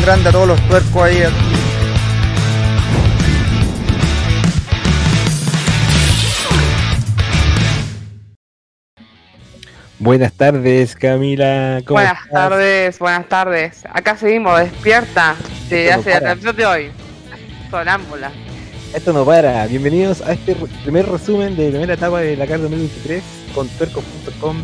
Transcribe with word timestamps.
bien 0.00 0.06
grande 0.06 0.28
a 0.28 0.32
todos 0.32 0.48
los 0.48 0.60
tuercos 0.68 1.02
ahí. 1.02 1.22
Buenas 9.98 10.32
tardes, 10.32 10.96
Camila. 10.96 11.80
buenas 11.86 12.28
tardes, 12.30 12.98
buenas 12.98 13.28
tardes. 13.28 13.84
Acá 13.92 14.16
seguimos, 14.16 14.58
despierta. 14.58 15.36
Se 15.68 15.92
hace 15.92 16.10
la 16.10 16.20
transmisión 16.20 16.56
de 16.56 16.66
hoy. 16.66 16.90
Sonámbula. 17.70 18.30
Esto 18.94 19.12
no 19.12 19.24
para. 19.24 19.66
Bienvenidos 19.66 20.20
a 20.22 20.32
este 20.32 20.56
primer 20.82 21.08
resumen 21.08 21.56
de 21.56 21.66
la 21.66 21.70
primera 21.70 21.94
etapa 21.94 22.20
de 22.20 22.36
la 22.36 22.46
CAR 22.46 22.60
2023 22.60 23.22
con 23.54 23.68
tuercos.com. 23.68 24.58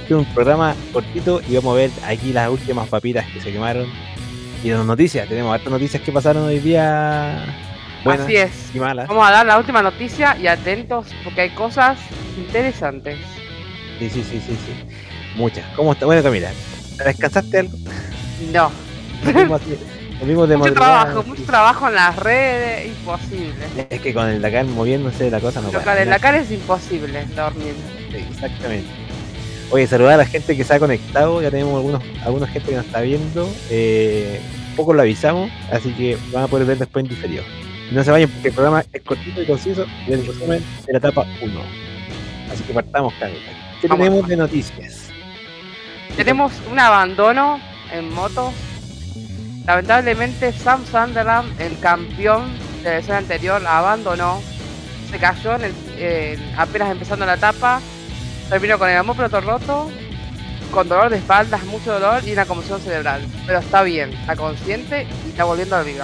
Este 0.00 0.14
es 0.14 0.18
un 0.18 0.34
programa 0.34 0.74
cortito 0.92 1.40
y 1.48 1.54
vamos 1.54 1.74
a 1.74 1.76
ver 1.76 1.90
aquí 2.06 2.32
las 2.32 2.50
últimas 2.50 2.88
papitas 2.88 3.24
que 3.26 3.40
se 3.40 3.52
quemaron. 3.52 3.86
Y 4.62 4.70
las 4.70 4.84
noticias, 4.84 5.28
tenemos 5.28 5.52
hartas 5.52 5.72
noticias 5.72 6.02
que 6.02 6.12
pasaron 6.12 6.44
hoy 6.44 6.60
día. 6.60 7.44
Buenas 8.04 8.26
Así 8.26 8.36
es. 8.36 8.70
Y 8.74 8.78
malas. 8.78 9.08
Vamos 9.08 9.26
a 9.26 9.32
dar 9.32 9.46
la 9.46 9.58
última 9.58 9.82
noticia 9.82 10.36
y 10.40 10.46
atentos 10.46 11.08
porque 11.24 11.42
hay 11.42 11.50
cosas 11.50 11.98
interesantes. 12.36 13.18
Sí, 13.98 14.08
sí, 14.08 14.22
sí, 14.22 14.40
sí, 14.46 14.56
sí. 14.56 14.96
Muchas. 15.36 15.64
¿Cómo 15.74 15.92
está? 15.92 16.06
Bueno, 16.06 16.22
Camila, 16.22 16.50
¿descansaste 17.04 17.58
algo? 17.60 17.76
No. 18.52 18.70
mucho 20.24 20.74
trabajo, 20.74 21.22
mucho 21.24 21.44
trabajo 21.44 21.88
en 21.88 21.94
las 21.94 22.16
redes, 22.16 22.86
imposible. 22.86 23.86
Es 23.90 24.00
que 24.00 24.14
con 24.14 24.28
el 24.28 24.40
Dakar 24.40 24.64
moviéndose 24.66 25.30
la 25.30 25.40
cosa 25.40 25.60
no 25.60 25.70
Pero 25.70 25.82
Con 25.82 25.98
el 25.98 26.08
Dakar 26.08 26.34
es 26.36 26.50
imposible 26.50 27.24
dormir. 27.34 27.74
exactamente. 28.14 29.01
Oye, 29.72 29.86
saludar 29.86 30.14
a 30.14 30.16
la 30.18 30.26
gente 30.26 30.54
que 30.54 30.64
se 30.64 30.74
ha 30.74 30.78
conectado, 30.78 31.40
ya 31.40 31.50
tenemos 31.50 31.74
algunos, 31.76 32.02
alguna 32.26 32.46
gente 32.46 32.68
que 32.68 32.76
nos 32.76 32.84
está 32.84 33.00
viendo. 33.00 33.48
Eh, 33.70 34.38
poco 34.76 34.92
lo 34.92 35.00
avisamos, 35.00 35.50
así 35.72 35.90
que 35.94 36.18
van 36.30 36.44
a 36.44 36.46
poder 36.46 36.66
ver 36.66 36.76
después 36.76 37.02
en 37.02 37.08
diferido. 37.08 37.42
No 37.90 38.04
se 38.04 38.10
vayan 38.10 38.28
porque 38.28 38.48
el 38.48 38.54
programa 38.54 38.84
es 38.92 39.00
cortito 39.00 39.40
y 39.40 39.46
conciso 39.46 39.86
y 40.06 40.12
el 40.12 40.26
resumen 40.26 40.62
de 40.86 40.92
la 40.92 40.98
etapa 40.98 41.26
1. 41.40 41.60
Así 42.52 42.62
que 42.64 42.74
partamos, 42.74 43.14
Camila. 43.14 43.40
¿Qué 43.80 43.88
tenemos 43.88 44.28
de 44.28 44.36
noticias? 44.36 45.08
Tenemos 46.16 46.52
un 46.70 46.78
abandono 46.78 47.58
en 47.94 48.12
motos. 48.12 48.52
Lamentablemente 49.64 50.52
Sam 50.52 50.84
Sunderland, 50.84 51.58
el 51.58 51.78
campeón 51.78 52.52
de 52.82 52.90
la 52.90 52.96
edición 52.96 53.16
anterior, 53.16 53.66
abandonó. 53.66 54.42
Se 55.10 55.16
cayó 55.16 55.56
en 55.56 55.72
el, 55.98 56.38
apenas 56.58 56.90
empezando 56.90 57.24
la 57.24 57.34
etapa. 57.34 57.80
Terminó 58.52 58.78
con 58.78 58.90
el 58.90 58.98
amóplato 58.98 59.40
roto, 59.40 59.90
con 60.70 60.86
dolor 60.86 61.08
de 61.08 61.16
espaldas, 61.16 61.64
mucho 61.64 61.94
dolor 61.94 62.22
y 62.22 62.34
una 62.34 62.44
conmoción 62.44 62.82
cerebral. 62.82 63.22
Pero 63.46 63.60
está 63.60 63.82
bien, 63.82 64.12
está 64.12 64.36
consciente 64.36 65.06
y 65.26 65.30
está 65.30 65.44
volviendo 65.44 65.74
a 65.74 65.82
vivir. 65.82 66.02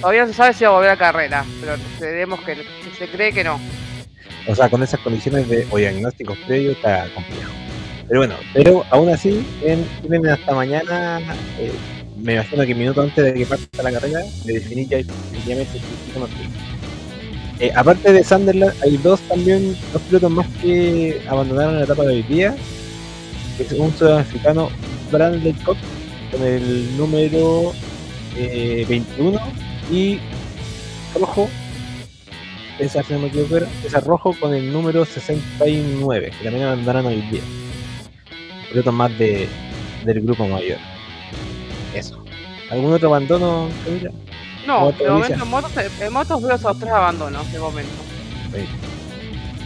Todavía 0.00 0.22
no 0.22 0.28
se 0.28 0.34
sabe 0.34 0.54
si 0.54 0.62
va 0.62 0.70
a 0.70 0.74
volver 0.74 0.90
a 0.90 0.96
carrera, 0.96 1.44
pero 1.60 1.74
creemos 1.98 2.38
que 2.42 2.64
se 2.96 3.08
cree 3.08 3.32
que 3.32 3.42
no. 3.42 3.58
O 4.46 4.54
sea, 4.54 4.68
con 4.68 4.84
esas 4.84 5.00
condiciones 5.00 5.48
de 5.48 5.66
o 5.68 5.76
diagnósticos 5.76 6.38
previos 6.46 6.76
está 6.76 7.08
complejo. 7.12 7.50
Pero 8.06 8.20
bueno, 8.20 8.36
pero 8.52 8.84
aún 8.90 9.08
así, 9.08 9.44
tienen 9.60 10.28
hasta 10.28 10.54
mañana, 10.54 11.18
eh, 11.58 11.72
me 12.16 12.34
imagino 12.34 12.64
que 12.64 12.74
minuto 12.76 13.02
antes 13.02 13.24
de 13.24 13.34
que 13.34 13.46
parta 13.46 13.82
la 13.82 13.90
carrera, 13.90 14.20
le 14.44 14.52
definí 14.52 14.86
ya 14.86 14.98
definitivamente 14.98 15.80
eh, 17.60 17.72
aparte 17.74 18.12
de 18.12 18.24
Sunderland, 18.24 18.74
hay 18.82 18.96
dos 18.98 19.20
también, 19.22 19.76
dos 19.92 20.02
pilotos 20.02 20.30
más 20.30 20.46
que 20.60 21.20
abandonaron 21.28 21.76
la 21.76 21.84
etapa 21.84 22.02
de 22.02 22.14
hoy 22.14 22.22
día. 22.22 22.54
Es 23.58 23.72
un 23.72 23.92
sudafricano, 23.96 24.70
Bradley 25.12 25.52
Cox, 25.64 25.78
con 26.32 26.42
el 26.42 26.96
número 26.96 27.72
21 28.36 29.38
eh, 29.38 29.42
y 29.92 30.18
rojo 31.18 31.48
esa 32.78 33.02
si 33.02 33.12
no 33.12 33.20
me 33.20 33.28
equivoco 33.28 33.58
esa 33.84 34.00
rojo 34.00 34.34
con 34.40 34.52
el 34.52 34.72
número 34.72 35.04
69, 35.04 36.32
que 36.38 36.44
también 36.44 36.66
andarán 36.66 37.06
hoy 37.06 37.20
día. 37.30 37.42
Pilotos 38.68 38.94
más 38.94 39.16
de, 39.18 39.48
del 40.04 40.20
grupo 40.22 40.46
mayor. 40.48 40.78
Eso. 41.94 42.22
¿Algún 42.70 42.92
otro 42.92 43.08
abandono, 43.08 43.68
Camila? 43.84 44.10
No, 44.66 44.92
de 44.92 45.10
momento 45.10 45.44
en 45.44 45.50
motos, 45.50 45.72
en 46.00 46.12
motos 46.12 46.42
veo 46.42 46.56
esos 46.56 46.78
tres 46.78 46.92
abandonos 46.92 47.52
de 47.52 47.58
momento. 47.58 47.92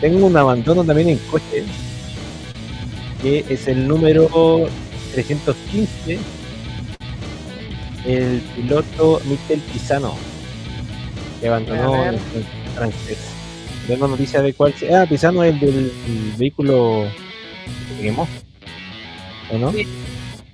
Tengo 0.01 0.27
un 0.27 0.37
abandono 0.37 0.85
también 0.85 1.11
en 1.11 1.19
coche, 1.31 1.65
que 3.23 3.45
es 3.49 3.69
el 3.69 3.87
número 3.87 4.69
315, 5.15 6.19
el 8.07 8.41
piloto 8.55 9.21
Mikel 9.25 9.61
Pisano, 9.73 10.15
que 11.41 11.49
abandonó 11.49 12.17
francés. 12.75 13.19
Tengo 13.87 14.07
noticia 14.07 14.43
de 14.43 14.53
cuál 14.53 14.75
sea. 14.75 15.03
Ah, 15.03 15.07
Pisano 15.07 15.43
es 15.45 15.55
el 15.55 15.61
del 15.61 15.93
vehículo 16.37 17.07
que 17.97 18.03
quemó. 18.05 18.29
¿O 19.51 19.59
no? 19.59 19.73
Sí. 19.73 19.87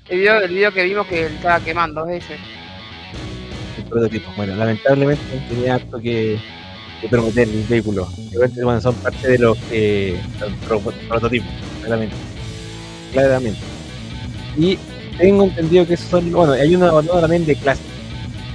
El 0.09 0.19
video, 0.19 0.41
el 0.41 0.51
video 0.51 0.73
que 0.73 0.85
vimos 0.85 1.07
que 1.07 1.27
estaba 1.27 1.61
quemando 1.61 2.07
es 2.07 2.25
ese. 2.25 2.54
El 3.95 4.01
prototipo. 4.01 4.31
Bueno, 4.37 4.57
lamentablemente 4.57 5.23
tenía 5.49 5.77
harto 5.77 5.99
que, 5.99 6.39
que 7.01 7.09
prometer 7.09 7.49
el 7.49 7.63
vehículo. 7.65 8.09
Bueno, 8.63 8.81
son 8.81 8.95
parte 8.97 9.29
de 9.29 9.39
los 9.39 9.57
que 9.71 10.19
prototipos, 11.09 11.49
claramente. 11.81 12.17
Claramente. 13.13 13.61
Y 14.57 14.79
tengo 15.19 15.45
entendido 15.45 15.87
que 15.87 15.95
esos 15.95 16.09
son. 16.09 16.33
Bueno, 16.33 16.53
hay 16.53 16.75
una 16.75 16.89
abandonada 16.89 17.23
también 17.23 17.47
de 17.47 17.57
clase. 17.57 17.83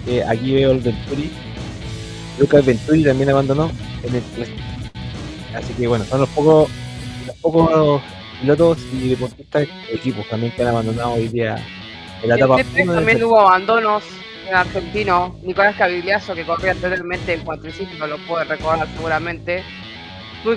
Que 0.05 0.23
aquí 0.23 0.53
veo 0.53 0.71
el 0.71 0.79
Venturi 0.79 1.29
Lucas 2.39 2.65
Venturi 2.65 3.03
también 3.03 3.29
abandonó 3.29 3.69
en 4.03 4.15
el 4.15 4.23
Así 5.55 5.73
que 5.73 5.87
bueno, 5.87 6.05
son 6.05 6.21
los 6.21 6.29
pocos, 6.29 6.69
los 7.27 7.35
pocos 7.37 8.01
pilotos 8.39 8.77
y 8.93 9.09
deportistas 9.09 9.67
equipos 9.91 10.27
también 10.29 10.53
que 10.53 10.61
han 10.61 10.69
abandonado 10.69 11.13
hoy 11.13 11.27
día 11.27 11.57
en 12.21 12.29
la 12.29 12.35
etapa. 12.35 12.57
También 12.85 13.23
hubo 13.23 13.41
abandonos 13.41 14.03
en 14.49 14.55
argentino. 14.55 15.35
Nicolás 15.43 15.75
Cavigliazo, 15.77 16.35
que 16.35 16.45
corría 16.45 16.71
anteriormente 16.71 17.33
en 17.33 17.41
cuatriciclo, 17.41 18.07
lo 18.07 18.17
puede 18.27 18.45
recordar 18.45 18.87
seguramente. 18.95 19.63
Tuvo 20.43 20.53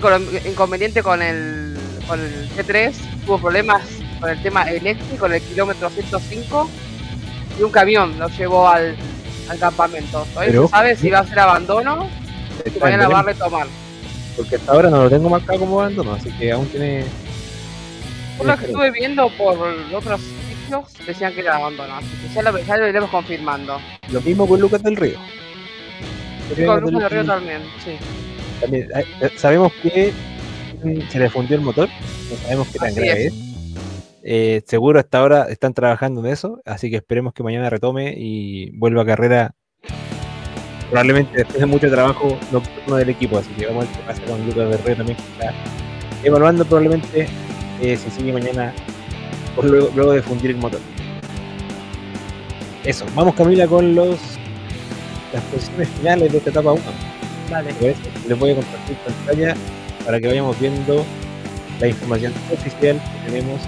inconveniente 0.46 1.02
con 1.02 1.22
el, 1.22 1.76
con 2.06 2.20
el 2.20 2.48
G3, 2.50 2.92
tuvo 3.26 3.38
problemas 3.38 3.82
con 4.20 4.30
el 4.30 4.42
tema 4.42 4.62
eléctrico 4.70 5.26
en 5.26 5.32
el 5.34 5.42
kilómetro 5.42 5.90
105 5.90 6.70
y 7.58 7.62
un 7.62 7.70
camión 7.70 8.18
lo 8.18 8.28
llevó 8.28 8.68
al 8.68 8.96
al 9.48 9.58
campamento. 9.58 10.26
Todavía 10.32 10.54
no 10.54 10.68
sabe 10.68 10.96
si 10.96 11.10
va 11.10 11.20
a 11.20 11.26
ser 11.26 11.38
abandono 11.38 12.04
o 12.04 12.80
mañana 12.80 13.08
va 13.08 13.20
a 13.20 13.22
retomar. 13.22 13.66
Porque 14.36 14.56
hasta 14.56 14.72
ahora 14.72 14.90
no 14.90 15.04
lo 15.04 15.10
tengo 15.10 15.28
marcado 15.28 15.60
como 15.60 15.80
abandono, 15.80 16.14
así 16.14 16.30
que 16.32 16.52
aún 16.52 16.66
tiene. 16.68 17.04
Por 18.38 18.46
lo 18.46 18.56
que 18.56 18.66
estuve 18.66 18.90
viendo 18.90 19.28
por 19.36 19.58
otros 19.94 20.20
decían 21.06 21.32
que 21.34 21.40
era 21.40 21.56
abandono, 21.56 21.94
así 21.96 22.08
que 22.22 22.34
ya 22.34 22.42
lo, 22.42 22.58
ya 22.58 22.76
lo 22.76 22.88
iremos 22.88 23.10
confirmando. 23.10 23.78
Lo 24.10 24.20
mismo 24.20 24.46
con 24.46 24.60
Lucas 24.60 24.82
del 24.82 24.96
Río. 24.96 25.18
con 26.66 26.80
Lucas 26.80 27.00
del 27.00 27.10
Río 27.10 27.24
también, 27.24 27.62
sí. 27.84 27.92
También, 28.60 28.88
eh, 28.94 29.30
sabemos 29.36 29.72
que 29.82 30.12
se 31.08 31.18
le 31.18 31.30
fundió 31.30 31.56
el 31.56 31.62
motor, 31.62 31.88
no 32.30 32.36
sabemos 32.36 32.68
qué 32.68 32.78
tan 32.78 32.94
grave 32.94 33.26
es. 33.26 33.34
Eh, 34.24 34.62
seguro 34.66 35.00
hasta 35.00 35.18
ahora 35.18 35.46
están 35.48 35.74
trabajando 35.74 36.20
en 36.20 36.32
eso, 36.32 36.60
así 36.64 36.90
que 36.90 36.96
esperemos 36.96 37.32
que 37.34 37.42
mañana 37.42 37.70
retome 37.70 38.14
y 38.16 38.70
vuelva 38.78 39.02
a 39.02 39.06
carrera. 39.06 39.54
Probablemente 40.90 41.38
después 41.38 41.58
de 41.58 41.66
mucho 41.66 41.90
trabajo 41.90 42.38
nocturno 42.52 42.96
del 42.96 43.08
equipo, 43.08 43.38
así 43.38 43.50
que 43.54 43.66
vamos 43.66 43.84
a 43.84 43.88
ver 43.88 43.96
qué 43.96 44.06
pasa 44.06 44.22
con 44.24 44.46
Lucas 44.46 44.68
Guerrero 44.68 44.96
también, 44.96 45.16
que 45.16 45.32
está 45.32 45.54
evaluando 46.22 46.64
probablemente 46.64 47.26
eh, 47.80 47.96
si 47.96 48.10
sigue 48.10 48.32
mañana 48.32 48.74
o 49.56 49.62
luego, 49.62 50.12
de 50.12 50.22
fundir 50.22 50.50
el 50.52 50.56
motor. 50.56 50.80
Eso, 52.84 53.04
vamos 53.14 53.34
Camila 53.34 53.66
con 53.66 53.94
los 53.94 54.18
las 55.32 55.42
posiciones 55.44 55.88
finales 55.88 56.32
de 56.32 56.38
esta 56.38 56.50
etapa 56.50 56.72
1. 56.72 56.82
Vale. 57.50 57.74
les 58.28 58.38
voy 58.38 58.50
a 58.50 58.54
compartir 58.54 58.96
pantalla 58.98 59.54
para 60.04 60.20
que 60.20 60.26
vayamos 60.26 60.58
viendo 60.58 61.04
la 61.80 61.88
información 61.88 62.32
oficial 62.52 63.00
que 63.00 63.30
tenemos 63.30 63.60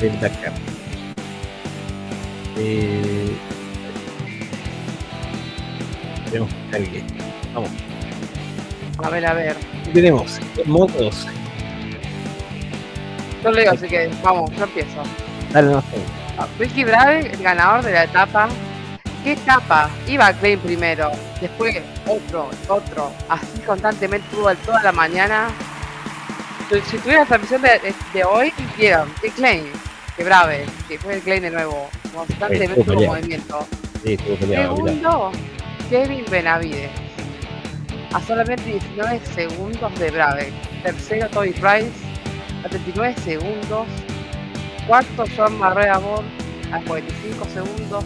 del 0.00 0.20
Dakar. 0.20 0.52
Eh, 2.58 3.30
tenemos 6.26 6.50
que 6.70 6.76
alguien. 6.76 7.06
Vamos. 7.54 7.70
A 9.02 9.10
ver, 9.10 9.26
a 9.26 9.34
ver. 9.34 9.56
tenemos? 9.92 10.38
Motos. 10.66 11.26
Yo 13.42 13.50
leo, 13.50 13.72
así 13.72 13.88
que 13.88 14.10
vamos, 14.22 14.50
yo 14.56 14.64
empiezo. 14.64 15.02
Dale, 15.52 15.72
no 15.72 15.80
sé. 15.80 15.86
Ah, 16.38 16.46
Ricky 16.58 16.84
Brave, 16.84 17.30
el 17.32 17.42
ganador 17.42 17.84
de 17.84 17.92
la 17.92 18.04
etapa. 18.04 18.48
¿Qué 19.24 19.32
etapa? 19.32 19.90
Iba 20.06 20.32
Klein 20.32 20.58
primero, 20.60 21.10
después 21.40 21.82
otro, 22.06 22.48
otro, 22.68 23.12
así 23.28 23.60
constantemente 23.66 24.26
tuvo 24.30 24.54
toda 24.56 24.82
la 24.82 24.92
mañana. 24.92 25.48
Si 26.88 26.96
tuviera 26.98 27.20
la 27.20 27.26
transmisión 27.26 27.60
de, 27.62 27.94
de, 28.14 28.24
hoy, 28.24 28.52
vieron, 28.78 29.12
Klein, 29.36 29.64
que 30.16 30.24
Brave, 30.24 30.64
que 30.88 30.98
fue 30.98 31.14
el 31.14 31.20
Klein 31.20 31.42
de 31.42 31.50
nuevo. 31.50 31.90
constantemente 32.14 32.82
peleado. 32.82 33.14
movimiento. 33.14 33.66
Sí, 34.02 34.14
estuvo 34.14 34.36
peleado. 34.36 34.76
Segundo, 34.76 35.32
Kevin 35.90 36.24
Benavides. 36.30 36.90
A 38.14 38.20
solamente 38.22 38.64
19 38.64 39.20
segundos 39.34 39.98
de 39.98 40.10
Brave. 40.10 40.52
Tercero, 40.82 41.28
Toby 41.28 41.50
Price. 41.50 42.09
A 42.64 42.68
39 42.68 43.14
segundos. 43.22 43.86
Cuarto, 44.86 45.24
John 45.36 45.58
Marreabor. 45.58 46.22
A 46.72 46.80
45 46.82 47.44
segundos. 47.46 48.04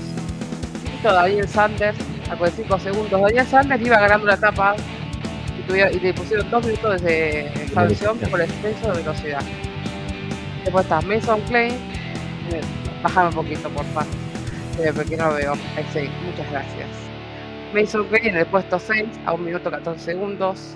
Quinto, 0.85 1.13
Daniel 1.13 1.49
Sanders. 1.49 1.99
A 2.31 2.37
45 2.37 2.79
segundos. 2.79 3.21
Daniel 3.21 3.47
Sanders 3.47 3.83
iba 3.85 3.99
ganando 4.01 4.27
la 4.27 4.35
etapa. 4.35 4.75
Y, 5.59 5.63
tuvieron- 5.69 5.95
y 5.95 6.01
le 6.01 6.15
pusieron 6.15 6.51
dos 6.51 6.65
minutos 6.67 7.03
de 7.03 7.51
sanción 7.73 8.19
por 8.19 8.41
exceso 8.41 8.93
de 8.93 8.99
velocidad. 9.03 9.43
Después 10.65 10.85
está 10.85 11.01
Mason 11.03 11.41
Clay. 11.43 11.71
Eh, 11.71 12.61
Bájame 13.03 13.29
un 13.29 13.35
poquito, 13.35 13.69
por 13.69 13.85
favor. 13.87 14.09
Eh, 14.81 14.93
porque 14.95 15.17
no 15.17 15.33
veo. 15.35 15.53
Ahí 15.77 15.85
sí, 15.93 16.09
muchas 16.25 16.51
gracias. 16.51 16.89
Mason 17.75 18.05
Clay 18.09 18.29
en 18.29 18.37
el 18.37 18.47
puesto 18.47 18.79
6 18.79 19.05
a 19.27 19.33
1 19.35 19.45
minuto 19.45 19.71
14 19.71 20.03
segundos. 20.03 20.75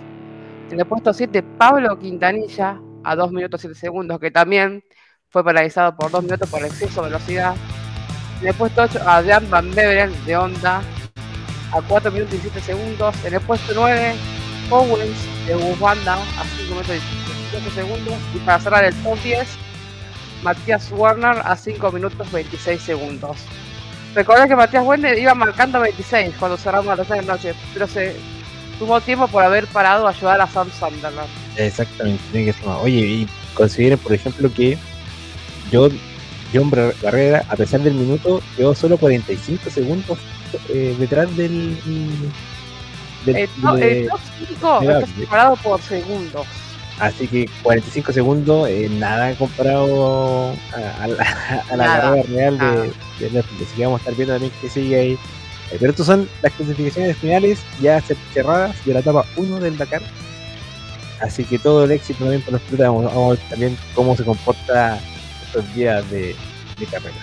En 0.70 0.78
el 0.78 0.84
puesto 0.86 1.12
7, 1.14 1.42
Pablo 1.42 1.98
Quintanilla 1.98 2.78
a 3.08 3.16
2 3.16 3.32
minutos 3.32 3.60
7 3.62 3.74
segundos, 3.74 4.20
que 4.20 4.30
también 4.30 4.84
fue 5.30 5.42
paralizado 5.42 5.96
por 5.96 6.10
2 6.10 6.24
minutos 6.24 6.48
por 6.50 6.62
exceso 6.62 7.02
de 7.02 7.08
velocidad. 7.08 7.54
En 8.40 8.48
el 8.48 8.54
puesto 8.54 8.82
8, 8.82 9.00
Adrián 9.06 9.48
Van 9.50 9.74
Beveren 9.74 10.12
de 10.26 10.36
Honda 10.36 10.82
a 11.72 11.80
4 11.88 12.12
minutos 12.12 12.32
17 12.32 12.60
segundos. 12.60 13.24
En 13.24 13.34
el 13.34 13.40
puesto 13.40 13.72
9, 13.74 14.14
Owens 14.70 15.46
de 15.46 15.54
Bufanda 15.54 16.14
a 16.14 16.44
5 16.44 16.70
minutos 16.70 16.96
18 17.50 17.70
segundos. 17.70 18.14
Y 18.34 18.38
para 18.40 18.60
cerrar 18.60 18.84
el 18.84 18.94
top 19.02 19.18
10, 19.22 19.48
Matías 20.42 20.92
Werner 20.92 21.40
a 21.44 21.56
5 21.56 21.90
minutos 21.92 22.30
26 22.30 22.80
segundos. 22.80 23.38
Recordé 24.14 24.48
que 24.48 24.56
Matías 24.56 24.84
Werner 24.84 25.18
iba 25.18 25.34
marcando 25.34 25.80
26 25.80 26.34
cuando 26.38 26.56
cerramos 26.56 26.86
la 26.86 26.96
tercera 26.96 27.22
noche, 27.22 27.54
pero 27.72 27.86
se 27.86 28.16
tuvo 28.78 29.00
tiempo 29.00 29.28
por 29.28 29.42
haber 29.44 29.66
parado 29.66 30.06
a 30.06 30.10
ayudar 30.10 30.40
a 30.40 30.46
Sam 30.46 30.70
Sunderland. 30.70 31.47
Exactamente, 31.58 32.22
tiene 32.32 32.52
que 32.52 32.66
más. 32.66 32.78
Oye, 32.82 33.00
y 33.00 33.28
consideren, 33.54 33.98
por 33.98 34.12
ejemplo, 34.12 34.50
que 34.52 34.78
John, 35.72 35.98
John 36.54 36.70
Bar- 36.70 36.94
Barrera, 37.02 37.44
a 37.48 37.56
pesar 37.56 37.80
del 37.80 37.94
minuto, 37.94 38.40
quedó 38.56 38.74
solo 38.74 38.96
45 38.96 39.68
segundos 39.70 40.18
eh, 40.70 40.94
detrás 40.98 41.34
del. 41.36 41.76
del- 41.84 43.36
El, 43.36 43.48
to- 43.60 43.74
de- 43.74 44.00
el 44.02 44.08
top 44.08 44.20
5 44.38 44.48
de 44.48 44.54
está 44.54 44.80
Gabriel. 44.92 45.14
separado 45.18 45.56
por 45.56 45.82
segundos. 45.82 46.46
así 47.00 47.26
que 47.28 47.48
45 47.62 48.12
segundos, 48.12 48.68
eh, 48.68 48.88
nada 48.90 49.34
comparado 49.34 50.52
a, 50.72 51.02
a 51.04 51.08
la, 51.08 51.62
a 51.70 51.76
la 51.76 51.84
Nada, 51.86 52.00
carrera 52.02 52.22
real 52.28 52.58
de, 52.58 53.24
de 53.26 53.30
Netflix. 53.32 53.62
Así 53.68 53.76
que 53.76 53.84
vamos 53.84 53.98
a 53.98 54.02
estar 54.02 54.14
viendo 54.14 54.34
también 54.34 54.52
que 54.60 54.68
sigue 54.70 54.96
ahí. 55.00 55.12
Eh, 55.70 55.76
Pero 55.78 55.90
estas 55.90 56.06
son 56.06 56.28
las 56.40 56.52
clasificaciones 56.54 57.16
finales 57.18 57.58
ya 57.80 57.98
cer- 58.00 58.16
cerradas 58.32 58.74
de 58.86 58.94
la 58.94 59.00
etapa 59.00 59.24
1 59.36 59.58
del 59.60 59.76
Dakar. 59.76 60.00
Así 61.20 61.44
que 61.44 61.58
todo 61.58 61.84
el 61.84 61.90
éxito 61.90 62.20
también 62.20 62.42
para 62.42 62.52
los. 62.58 62.78
Vamos, 62.78 63.04
vamos 63.04 63.26
a 63.26 63.40
ver 63.40 63.50
también 63.50 63.78
cómo 63.94 64.16
se 64.16 64.24
comporta 64.24 64.98
estos 65.46 65.74
días 65.74 66.08
de, 66.10 66.36
de 66.78 66.86
carrera. 66.86 67.16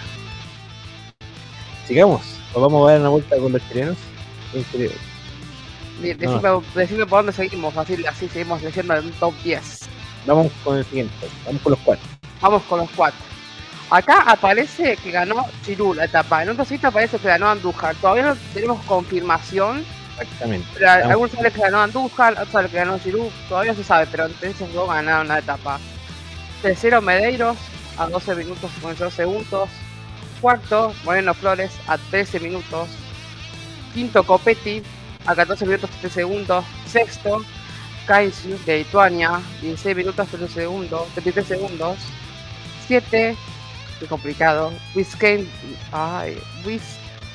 Sigamos, 1.87 2.21
nos 2.53 2.61
vamos 2.63 2.87
a 2.87 2.91
dar 2.93 3.01
una 3.01 3.09
vuelta 3.09 3.37
con 3.37 3.51
los 3.51 3.61
chilenos. 3.67 3.97
Di- 6.01 6.13
Decime, 6.13 6.49
decime 6.73 7.05
por 7.05 7.19
dónde 7.19 7.31
seguimos, 7.31 7.77
así, 7.77 8.05
así 8.05 8.27
seguimos 8.27 8.61
leyendo 8.61 8.93
el 8.95 9.11
top 9.13 9.33
10. 9.43 9.81
Vamos 10.25 10.51
con 10.63 10.77
el 10.77 10.85
siguiente, 10.85 11.13
vamos 11.45 11.61
con 11.61 11.71
los 11.71 11.79
cuatro. 11.81 12.05
Vamos 12.41 12.63
con 12.63 12.79
los 12.79 12.89
cuatro. 12.95 13.19
Acá 13.89 14.23
aparece 14.27 14.97
que 14.97 15.11
ganó 15.11 15.45
Chirú 15.63 15.93
la 15.93 16.05
etapa. 16.05 16.41
En 16.41 16.49
otro 16.49 16.65
sitio 16.65 16.89
aparece 16.89 17.17
que 17.19 17.27
ganó 17.27 17.47
Andújar. 17.49 17.95
Todavía 17.95 18.23
no 18.23 18.35
tenemos 18.53 18.83
confirmación. 18.85 19.85
Exactamente. 20.19 20.67
Pero 20.73 20.87
Vamos. 20.87 21.11
algunos 21.11 21.53
que 21.53 21.61
ganó 21.61 21.81
Andújar, 21.81 22.33
otros 22.33 22.49
saben 22.49 22.71
que 22.71 22.77
ganó 22.77 22.99
Chirú. 22.99 23.31
Todavía 23.49 23.73
no 23.73 23.77
se 23.77 23.83
sabe, 23.83 24.07
pero 24.09 24.25
entre 24.25 24.49
esos 24.51 24.71
dos 24.73 24.87
ganaron 24.89 25.27
la 25.27 25.39
etapa. 25.39 25.79
Tercero, 26.61 27.01
Medeiros, 27.01 27.57
a 27.97 28.07
12 28.07 28.35
minutos 28.35 28.71
y 28.71 28.75
52 28.75 29.13
segundos. 29.13 29.69
Cuarto, 30.41 30.93
Moreno 31.03 31.33
Flores, 31.33 31.71
a 31.87 31.97
13 31.97 32.39
minutos. 32.39 32.89
Quinto, 33.93 34.23
Copetti, 34.23 34.83
a 35.25 35.35
14 35.35 35.65
minutos 35.65 35.89
7 36.01 36.09
segundos. 36.13 36.65
Sexto, 36.85 37.43
Kainzu 38.05 38.57
de 38.65 38.79
Lituania, 38.79 39.41
16 39.61 39.95
minutos 39.95 40.27
13 40.27 40.47
segundos, 40.47 41.07
33 41.13 41.47
segundos. 41.47 41.97
7, 42.87 43.35
qué 43.99 44.05
complicado. 44.05 44.71
Wisken, 44.93 45.49
ay, 45.91 46.37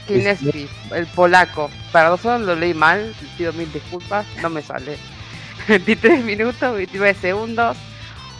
Wiskineski, 0.08 0.68
el 0.94 1.06
polaco. 1.06 1.70
Para 1.92 2.10
nosotros 2.10 2.42
lo 2.42 2.56
leí 2.56 2.74
mal, 2.74 3.14
pido 3.36 3.52
mil 3.52 3.70
disculpas, 3.72 4.26
no 4.42 4.50
me 4.50 4.62
sale. 4.62 4.96
23 5.68 6.24
minutos, 6.24 6.74
29 6.74 7.14
segundos. 7.14 7.76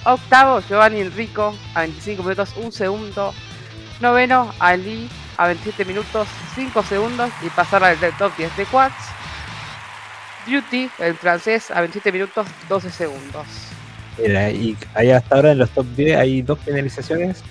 Octavo, 0.05 0.61
Giovanni 0.61 1.01
Enrico, 1.01 1.55
a 1.75 1.81
25 1.81 2.23
minutos, 2.23 2.55
1 2.57 2.71
segundo. 2.73 3.35
Noveno, 4.01 4.53
Ali, 4.59 5.09
a 5.37 5.47
27 5.47 5.85
minutos, 5.85 6.27
5 6.55 6.83
segundos. 6.83 7.31
Y 7.43 7.51
pasar 7.51 7.85
al 7.85 7.99
top 8.19 8.37
10 8.37 8.57
de 8.57 8.65
quads. 8.67 8.95
Beauty, 10.47 10.91
el 10.99 11.15
francés, 11.15 11.71
a 11.71 11.81
27 11.81 12.13
minutos, 12.13 12.47
12 12.69 12.91
segundos. 12.91 13.47
Mira, 14.19 14.51
y 14.51 14.77
ahí 14.95 15.11
hasta 15.11 15.37
ahora 15.37 15.53
en 15.53 15.59
los 15.59 15.71
top 15.71 15.87
10 15.97 16.19
hay 16.19 16.43
dos 16.43 16.59
penalizaciones. 16.61 17.43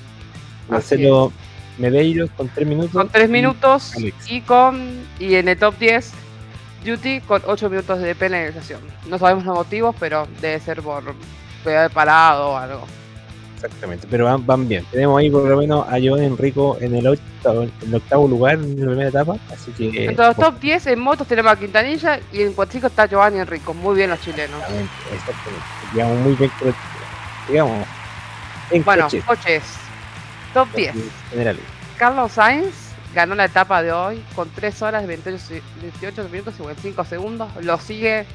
Marcelo 0.67 1.31
Medeiros 1.79 2.29
con 2.31 2.49
3 2.49 2.67
minutos. 2.67 2.91
Con 2.91 3.09
3 3.09 3.29
y 3.29 3.31
minutos 3.31 3.95
Alex. 3.95 4.31
y 4.31 4.41
con 4.41 4.99
y 5.19 5.35
en 5.35 5.47
el 5.47 5.57
top 5.57 5.77
10 5.79 6.11
Duty 6.85 7.21
con 7.21 7.41
8 7.45 7.69
minutos 7.69 7.99
de 7.99 8.15
penalización. 8.15 8.81
No 9.07 9.17
sabemos 9.17 9.45
los 9.45 9.55
motivos, 9.55 9.95
pero 9.99 10.27
debe 10.41 10.59
ser 10.59 10.81
por 10.81 11.03
por 11.63 11.73
haber 11.73 11.91
parado 11.91 12.51
o 12.51 12.57
algo. 12.57 12.85
Exactamente, 13.55 14.07
pero 14.09 14.23
van, 14.23 14.45
van 14.45 14.67
bien. 14.69 14.85
Tenemos 14.89 15.19
ahí 15.19 15.29
por 15.29 15.43
lo 15.43 15.57
menos 15.57 15.85
a 15.89 15.99
Giovanni 15.99 16.27
Enrico 16.27 16.77
en 16.79 16.95
el 16.95 17.05
octavo, 17.07 17.63
en 17.63 17.71
el 17.81 17.95
octavo 17.95 18.25
lugar 18.25 18.53
en 18.53 18.79
la 18.79 18.85
primera 18.85 19.09
etapa. 19.09 19.35
Así 19.51 19.71
que. 19.73 20.05
Entre 20.05 20.25
los 20.25 20.35
top 20.37 20.59
10 20.61 20.87
en 20.87 20.99
motos 20.99 21.27
tenemos 21.27 21.51
a 21.51 21.57
Quintanilla 21.57 22.21
y 22.31 22.41
en 22.43 22.53
cuatriciclos 22.53 22.93
está 22.93 23.07
Giovanni 23.07 23.39
Enrico. 23.39 23.73
Muy 23.73 23.97
bien 23.97 24.11
los 24.11 24.21
chilenos. 24.21 24.61
Exactamente, 24.61 24.93
exactamente. 25.13 25.65
Digamos 25.93 26.17
muy 26.19 26.35
bien 26.35 26.51
Digamos. 27.49 27.87
En 28.71 28.83
Bueno, 28.83 29.03
coches, 29.03 29.23
coches. 29.25 29.63
Top 30.53 30.67
10. 30.75 30.93
generales. 31.29 31.63
Carlos 31.97 32.31
Sainz 32.33 32.73
ganó 33.13 33.35
la 33.35 33.45
etapa 33.45 33.81
de 33.81 33.91
hoy 33.91 34.23
con 34.35 34.49
3 34.49 34.81
horas 34.81 35.05
28, 35.05 35.37
se- 35.37 35.61
18 35.81 36.23
minutos 36.29 36.53
y 36.55 36.57
55 36.57 37.03
segundos. 37.05 37.49
Lo 37.61 37.77
sigue 37.79 38.25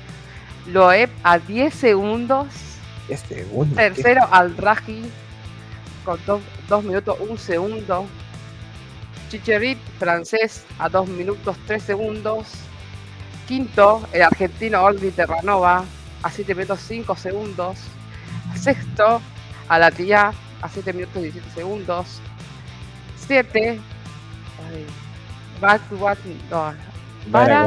Loeb 0.66 1.10
a 1.22 1.38
10 1.38 1.72
segundos. 1.74 2.46
Este 3.08 3.36
segundo. 3.44 3.74
Tercero 3.76 4.26
al 4.30 4.56
Raji 4.56 5.02
con 6.04 6.18
2 6.68 6.84
minutos 6.84 7.16
1 7.20 7.36
segundo. 7.38 8.06
Chicherit, 9.30 9.78
francés, 9.98 10.64
a 10.78 10.88
2 10.88 11.08
minutos 11.08 11.56
3 11.66 11.82
segundos. 11.82 12.46
Quinto, 13.48 14.06
el 14.12 14.22
argentino 14.22 14.82
Olvi 14.82 15.10
Terranova, 15.10 15.84
a 16.22 16.30
7 16.30 16.54
minutos 16.54 16.80
5 16.86 17.16
segundos. 17.16 17.78
Sexto, 18.54 19.20
a 19.68 19.78
la 19.78 19.90
tía, 19.90 20.32
a 20.64 20.68
7 20.68 20.92
minutos 20.94 21.22
17 21.22 21.54
segundos. 21.54 22.20
7, 23.26 23.78
Back 25.60 25.82
to 25.88 25.96
what, 25.96 26.16
no, 26.50 26.74
para- 27.30 27.66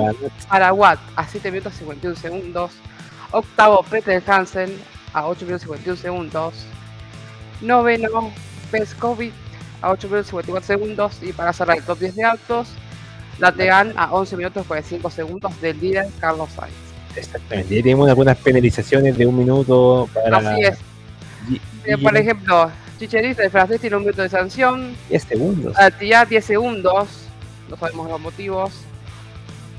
Para, 0.49 0.69
a 1.15 1.27
7 1.27 1.51
minutos 1.51 1.73
51 1.75 2.15
segundos. 2.15 2.71
Octavo, 3.31 3.83
Peter 3.83 4.21
Hansen 4.27 4.75
a 5.13 5.27
8 5.27 5.45
minutos 5.45 5.61
51 5.63 5.95
segundos. 6.01 6.53
Noveno, 7.61 8.31
Peskovic 8.71 9.33
a 9.81 9.91
8 9.91 10.07
minutos 10.07 10.27
54 10.27 10.65
segundos. 10.65 11.19
Y 11.21 11.33
para 11.33 11.53
cerrar 11.53 11.77
el 11.77 11.83
top 11.83 11.99
10 11.99 12.15
de 12.15 12.23
autos, 12.23 12.67
Lategan 13.37 13.93
a 13.95 14.11
11 14.11 14.37
minutos 14.37 14.65
45 14.65 15.09
segundos 15.11 15.61
del 15.61 15.79
líder 15.79 16.07
Carlos 16.19 16.49
Sainz. 16.51 16.73
Exactamente. 17.15 17.81
Tenemos 17.81 18.09
algunas 18.09 18.37
penalizaciones 18.37 19.17
de 19.17 19.25
un 19.25 19.37
minuto 19.37 20.09
para. 20.13 20.37
Así 20.37 20.61
es. 20.63 20.79
Por 22.01 22.17
ejemplo, 22.17 22.71
Chicherita 22.99 23.43
el 23.43 23.51
francés 23.51 23.79
tiene 23.81 23.95
un 23.95 24.03
minuto 24.03 24.21
de 24.21 24.29
sanción. 24.29 24.95
10 25.09 25.23
segundos. 25.23 25.73
Latilla 25.77 26.25
10 26.25 26.43
segundos. 26.45 27.07
No 27.69 27.77
sabemos 27.77 28.09
los 28.09 28.19
motivos. 28.19 28.71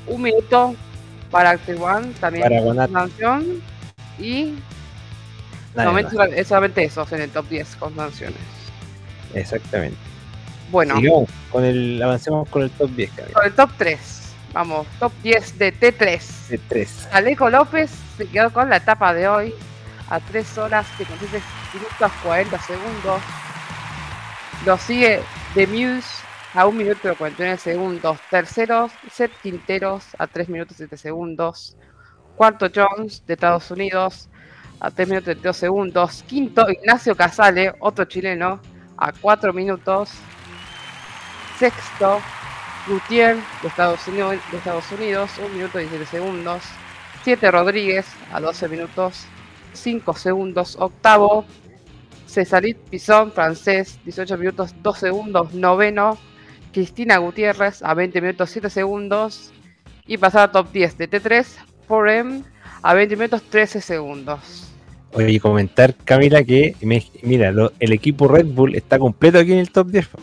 Un 0.07 0.23
minuto 0.23 0.75
para 1.31 1.51
Activan 1.51 2.13
también 2.15 2.45
Para 2.45 2.61
Gonat. 2.61 2.91
sanción. 2.91 3.63
Y 4.19 4.55
más. 5.75 6.03
es 6.35 6.49
solamente 6.49 6.85
esos 6.85 7.11
en 7.13 7.23
el 7.23 7.31
top 7.31 7.49
10 7.49 7.77
con 7.77 7.95
sanciones. 7.97 8.37
Exactamente. 9.35 9.97
Bueno, 10.71 10.97
Sigamos 10.97 11.31
con 11.51 11.65
el, 11.65 12.03
avancemos 12.03 12.49
con 12.49 12.63
el 12.63 12.71
top 12.71 12.91
10, 12.91 13.11
Camila. 13.13 13.35
con 13.35 13.47
el 13.47 13.53
top 13.55 13.71
3. 13.79 13.99
Vamos, 14.53 14.87
top 14.99 15.13
10 15.23 15.59
de 15.59 15.73
T3. 15.75 16.49
De 16.49 16.59
3. 16.59 17.09
Alejo 17.13 17.51
López 17.51 17.91
se 18.17 18.27
quedó 18.27 18.51
con 18.53 18.69
la 18.71 18.77
etapa 18.77 19.13
de 19.15 19.29
hoy 19.29 19.55
a 20.09 20.21
3 20.21 20.59
horas 20.59 20.87
57 20.97 21.41
minutos 21.75 22.13
40 22.23 22.59
segundos. 22.61 23.23
Lo 24.65 24.77
sigue 24.79 25.23
The 25.55 25.67
Muse 25.67 26.23
a 26.55 26.67
1 26.67 26.79
minuto 26.79 27.13
y 27.13 27.15
49 27.15 27.59
segundos. 27.59 28.19
Tercero, 28.31 28.91
Seth 29.11 29.33
Quinteros 29.43 30.05
a 30.19 30.27
3 30.27 30.49
minutos 30.49 30.75
y 30.77 30.79
7 30.79 30.97
segundos. 30.97 31.77
Cuarto, 32.37 32.69
Jones 32.75 33.25
de 33.27 33.35
Estados 33.35 33.71
Unidos 33.71 34.29
a 34.81 34.91
3 34.91 35.09
minutos 35.09 35.29
y 35.29 35.35
32 35.35 35.57
segundos. 35.57 36.25
Quinto, 36.27 36.69
Ignacio 36.71 37.17
Casale, 37.17 37.75
otro 37.81 38.05
chileno, 38.05 38.61
a 38.97 39.13
4 39.13 39.53
minutos. 39.53 40.11
Sexto, 41.59 42.21
Gutiérrez 42.87 43.43
de 43.63 43.69
Estados 43.69 44.07
Unidos, 44.07 44.37
de 44.51 44.59
Estados 44.59 44.93
Unidos 44.93 45.31
1 45.39 45.49
minuto 45.51 45.81
y 45.81 45.85
17 45.85 46.11
segundos. 46.11 46.63
7 47.25 47.51
Rodríguez 47.51 48.07
a 48.33 48.41
12 48.41 48.69
minutos 48.69 49.27
5 49.79 50.15
segundos. 50.15 50.77
Octavo, 50.79 51.45
Cesarit 52.27 52.77
Pizón, 52.91 53.33
francés, 53.33 53.99
18 54.05 54.37
minutos 54.39 54.75
2 54.83 54.99
segundos. 54.99 55.55
Noveno, 55.55 56.19
Cristina 56.73 57.17
Gutiérrez 57.19 57.83
a 57.83 57.95
20 57.95 58.21
minutos 58.21 58.51
7 58.51 58.71
segundos. 58.71 59.53
Y 60.07 60.17
pasar 60.19 60.49
a 60.49 60.53
top 60.53 60.73
10 60.73 60.97
de 60.99 61.09
T3, 61.11 61.47
Forem 61.87 62.43
a 62.83 62.95
20 62.95 63.17
minutos 63.17 63.43
13 63.43 63.81
segundos. 63.81 64.65
Oye, 65.15 65.41
comentar, 65.41 65.95
Camila, 66.05 66.45
que 66.45 66.77
me- 66.83 67.05
mira, 67.23 67.51
lo- 67.51 67.73
el 67.81 67.93
equipo 67.93 68.29
Red 68.29 68.47
Bull 68.47 68.75
está 68.75 68.99
completo 68.99 69.39
aquí 69.39 69.53
en 69.53 69.59
el 69.59 69.71
top 69.71 69.89
10. 69.89 70.09
po. 70.09 70.19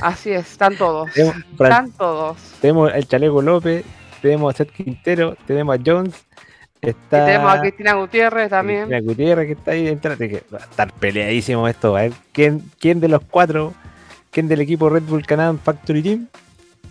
Así 0.00 0.30
es, 0.30 0.50
están 0.52 0.76
todos. 0.76 1.12
Tenemos, 1.12 1.36
Están 1.52 1.92
todos. 1.92 2.36
tenemos 2.60 2.92
el 2.94 3.06
Chaleco 3.06 3.42
López, 3.42 3.84
tenemos 4.20 4.54
a 4.54 4.56
Seth 4.56 4.70
Quintero, 4.72 5.36
tenemos 5.46 5.78
a 5.78 5.82
Jones, 5.84 6.14
Y 6.84 6.88
está 6.88 7.24
tenemos 7.26 7.52
a 7.54 7.60
Cristina 7.60 7.92
Gutiérrez 7.94 8.50
también. 8.50 8.86
Cristina 8.88 9.00
Gutiérrez 9.06 9.46
que 9.46 9.52
está 9.52 9.70
ahí 9.70 9.84
que 9.96 10.42
va 10.52 10.58
a 10.58 10.62
estar 10.62 10.92
peleadísimo 10.94 11.68
esto. 11.68 11.96
A 11.96 12.02
ver 12.02 12.12
quién, 12.32 12.60
quién 12.80 12.98
de 12.98 13.06
los 13.06 13.22
cuatro, 13.30 13.72
quién 14.32 14.48
del 14.48 14.60
equipo 14.62 14.88
Red 14.88 15.04
Bull 15.04 15.24
Canadian 15.24 15.60
Factory 15.60 16.02
Team 16.02 16.26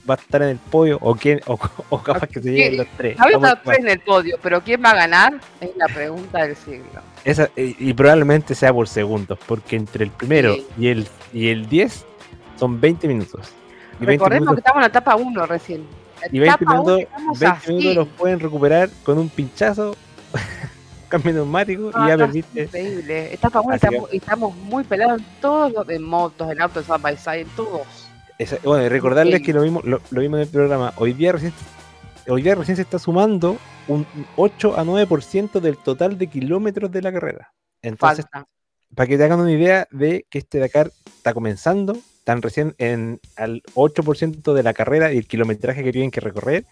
va 0.10 0.14
a 0.14 0.18
estar 0.18 0.42
en 0.44 0.48
el 0.50 0.58
podio 0.58 0.98
o 1.02 1.14
quién, 1.16 1.42
o, 1.46 1.60
o 1.90 2.02
capaz 2.02 2.28
que 2.28 2.42
se 2.42 2.52
lleguen 2.52 2.78
los 2.78 2.88
tres. 2.96 3.18
Estado 3.20 3.46
a- 3.48 3.62
tres 3.62 3.80
en 3.80 3.90
el 3.90 4.00
podio, 4.00 4.38
pero 4.42 4.62
¿quién 4.62 4.82
va 4.84 4.92
a 4.92 4.96
ganar? 4.96 5.34
Es 5.60 5.72
la 5.76 5.88
pregunta 5.88 6.40
del 6.46 6.56
siglo. 6.56 6.86
esa- 7.26 7.50
y, 7.58 7.76
y 7.90 7.94
probablemente 7.94 8.56
sea 8.56 8.74
por 8.74 8.88
segundos, 8.88 9.38
porque 9.46 9.76
entre 9.76 10.06
el 10.06 10.12
primero 10.12 10.54
Sí. 10.56 10.68
y 10.78 10.88
el 10.88 11.08
y 11.34 11.50
el 11.50 11.68
10 11.68 12.06
son 12.58 12.80
20 12.80 13.10
minutos. 13.10 13.42
Y 14.00 14.06
20 14.06 14.12
Recordemos 14.24 14.40
minutos, 14.42 14.56
que 14.56 14.60
estamos 14.62 14.78
en 14.78 14.82
la 14.84 14.88
etapa 14.88 15.16
1 15.18 15.46
recién. 15.48 15.86
Y 16.32 16.40
20 16.40 16.64
Etapa 16.64 16.82
uno, 16.82 16.84
minutos, 16.84 17.00
estamos 17.02 17.40
20 17.40 17.58
así. 17.58 17.74
minutos 17.74 17.96
los 17.96 18.08
pueden 18.10 18.40
recuperar 18.40 18.90
con 19.04 19.18
un 19.18 19.30
pinchazo, 19.30 19.96
cambio 21.10 21.34
neumático 21.34 21.90
y 21.90 22.08
ya 22.08 22.18
perdiste. 22.18 22.64
Increíble. 22.64 23.34
Etapa 23.34 23.62
1 23.62 23.74
Así 23.76 23.80
que- 23.80 23.88
estamos, 23.96 24.14
estamos 24.14 24.56
muy 24.56 24.84
peleados 24.84 25.20
en 25.20 25.26
todos 25.42 25.72
los 25.74 25.88
de 25.88 26.00
motos, 26.00 26.52
en 26.52 26.62
autos, 26.62 26.86
by 26.88 27.18
side, 27.18 27.42
en 27.42 27.50
todos. 27.50 27.82
Esa- 28.38 28.58
bueno, 28.64 28.86
y 28.86 28.90
recordarles 28.90 29.38
Sí. 29.40 29.44
que 29.46 29.54
lo 29.54 29.62
mismo, 29.62 29.82
lo, 29.84 30.02
lo 30.10 30.22
mismo 30.22 30.38
en 30.38 30.44
el 30.44 30.48
programa. 30.50 30.94
Hoy 30.98 31.14
día 31.14 31.32
recién, 31.34 31.54
hoy 32.28 32.42
día 32.42 32.56
recién 32.56 32.76
se 32.76 32.82
está 32.84 32.98
sumando 33.00 33.58
un 33.88 34.06
8 34.36 34.78
a 34.80 34.84
9% 34.84 35.60
del 35.60 35.78
total 35.78 36.18
de 36.18 36.28
kilómetros 36.28 36.92
de 36.92 37.02
la 37.02 37.12
carrera. 37.12 37.54
Entonces, 37.82 38.26
Falta. 38.32 38.48
para 38.96 39.08
que 39.08 39.18
te 39.18 39.24
hagan 39.26 39.40
una 39.42 39.52
idea 39.52 39.88
de 39.92 40.26
que 40.30 40.40
este 40.40 40.60
Dakar 40.60 40.92
está 41.06 41.34
comenzando, 41.34 41.98
están 42.22 42.44
recién 42.44 42.76
en 42.78 43.20
al 43.36 43.64
8% 43.74 44.54
de 44.54 44.62
la 44.62 44.74
carrera 44.76 45.12
y 45.12 45.18
el 45.18 45.26
kilometraje 45.26 45.84
que 45.84 45.92
tienen 45.92 46.12
que 46.12 46.22
recorrer. 46.22 46.66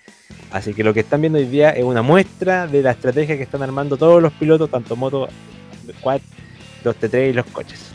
Así 0.51 0.75
que 0.75 0.83
lo 0.83 0.93
que 0.93 0.99
están 0.99 1.21
viendo 1.21 1.39
hoy 1.39 1.45
día 1.45 1.71
es 1.71 1.83
una 1.83 2.03
muestra 2.03 2.67
de 2.67 2.83
la 2.83 2.91
estrategia 2.91 3.35
que 3.35 3.43
están 3.43 3.63
armando 3.63 3.97
todos 3.97 4.21
los 4.21 4.31
pilotos, 4.33 4.69
tanto 4.69 4.95
moto, 4.95 5.27
quad, 6.01 6.21
los 6.83 6.95
T3 6.95 7.31
y 7.31 7.33
los 7.33 7.47
coches. 7.47 7.89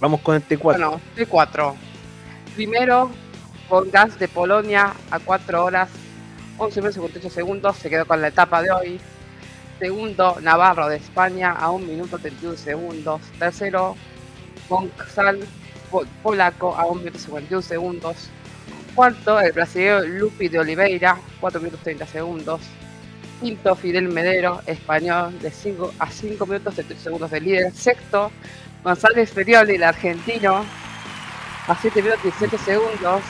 Vamos 0.00 0.20
con 0.20 0.36
el 0.36 0.46
T4. 0.46 0.60
Bueno, 0.62 1.00
T4. 1.16 1.74
Primero, 2.56 3.10
con 3.66 3.90
gas 3.90 4.18
de 4.18 4.28
Polonia 4.28 4.92
a 5.10 5.18
4 5.18 5.64
horas, 5.64 5.88
11 6.58 6.80
minutos 6.80 6.96
y 6.96 7.00
58 7.00 7.30
segundos, 7.34 7.76
se 7.78 7.88
quedó 7.88 8.04
con 8.04 8.20
la 8.20 8.28
etapa 8.28 8.60
de 8.60 8.70
hoy. 8.70 9.00
Segundo, 9.78 10.36
Navarro 10.42 10.88
de 10.88 10.96
España 10.98 11.52
a 11.52 11.70
1 11.70 11.86
minuto 11.86 12.18
31 12.18 12.58
segundos. 12.58 13.22
Tercero, 13.38 13.96
Gonzal 14.68 15.38
po- 15.38 15.46
polaco 16.22 16.74
a 16.76 16.86
1 16.86 17.00
minuto 17.00 17.18
51 17.18 17.62
segundos. 17.62 18.28
Cuarto, 18.94 19.40
el 19.40 19.52
brasileño 19.52 20.00
Lupi 20.00 20.48
de 20.48 20.58
Oliveira, 20.58 21.18
4 21.40 21.60
minutos 21.60 21.80
30 21.82 22.06
segundos. 22.06 22.60
Quinto, 23.40 23.74
Fidel 23.74 24.08
Medero, 24.08 24.60
español, 24.66 25.38
de 25.40 25.50
5 25.50 25.94
a 25.98 26.10
5 26.10 26.46
minutos 26.46 26.74
38 26.74 27.02
segundos 27.02 27.30
de 27.30 27.40
líder. 27.40 27.72
Sexto, 27.72 28.30
González 28.84 29.30
Ferioli, 29.30 29.76
el 29.76 29.82
argentino, 29.82 30.64
a 31.66 31.76
7 31.80 32.02
minutos 32.02 32.22
17 32.22 32.58
segundos. 32.58 33.22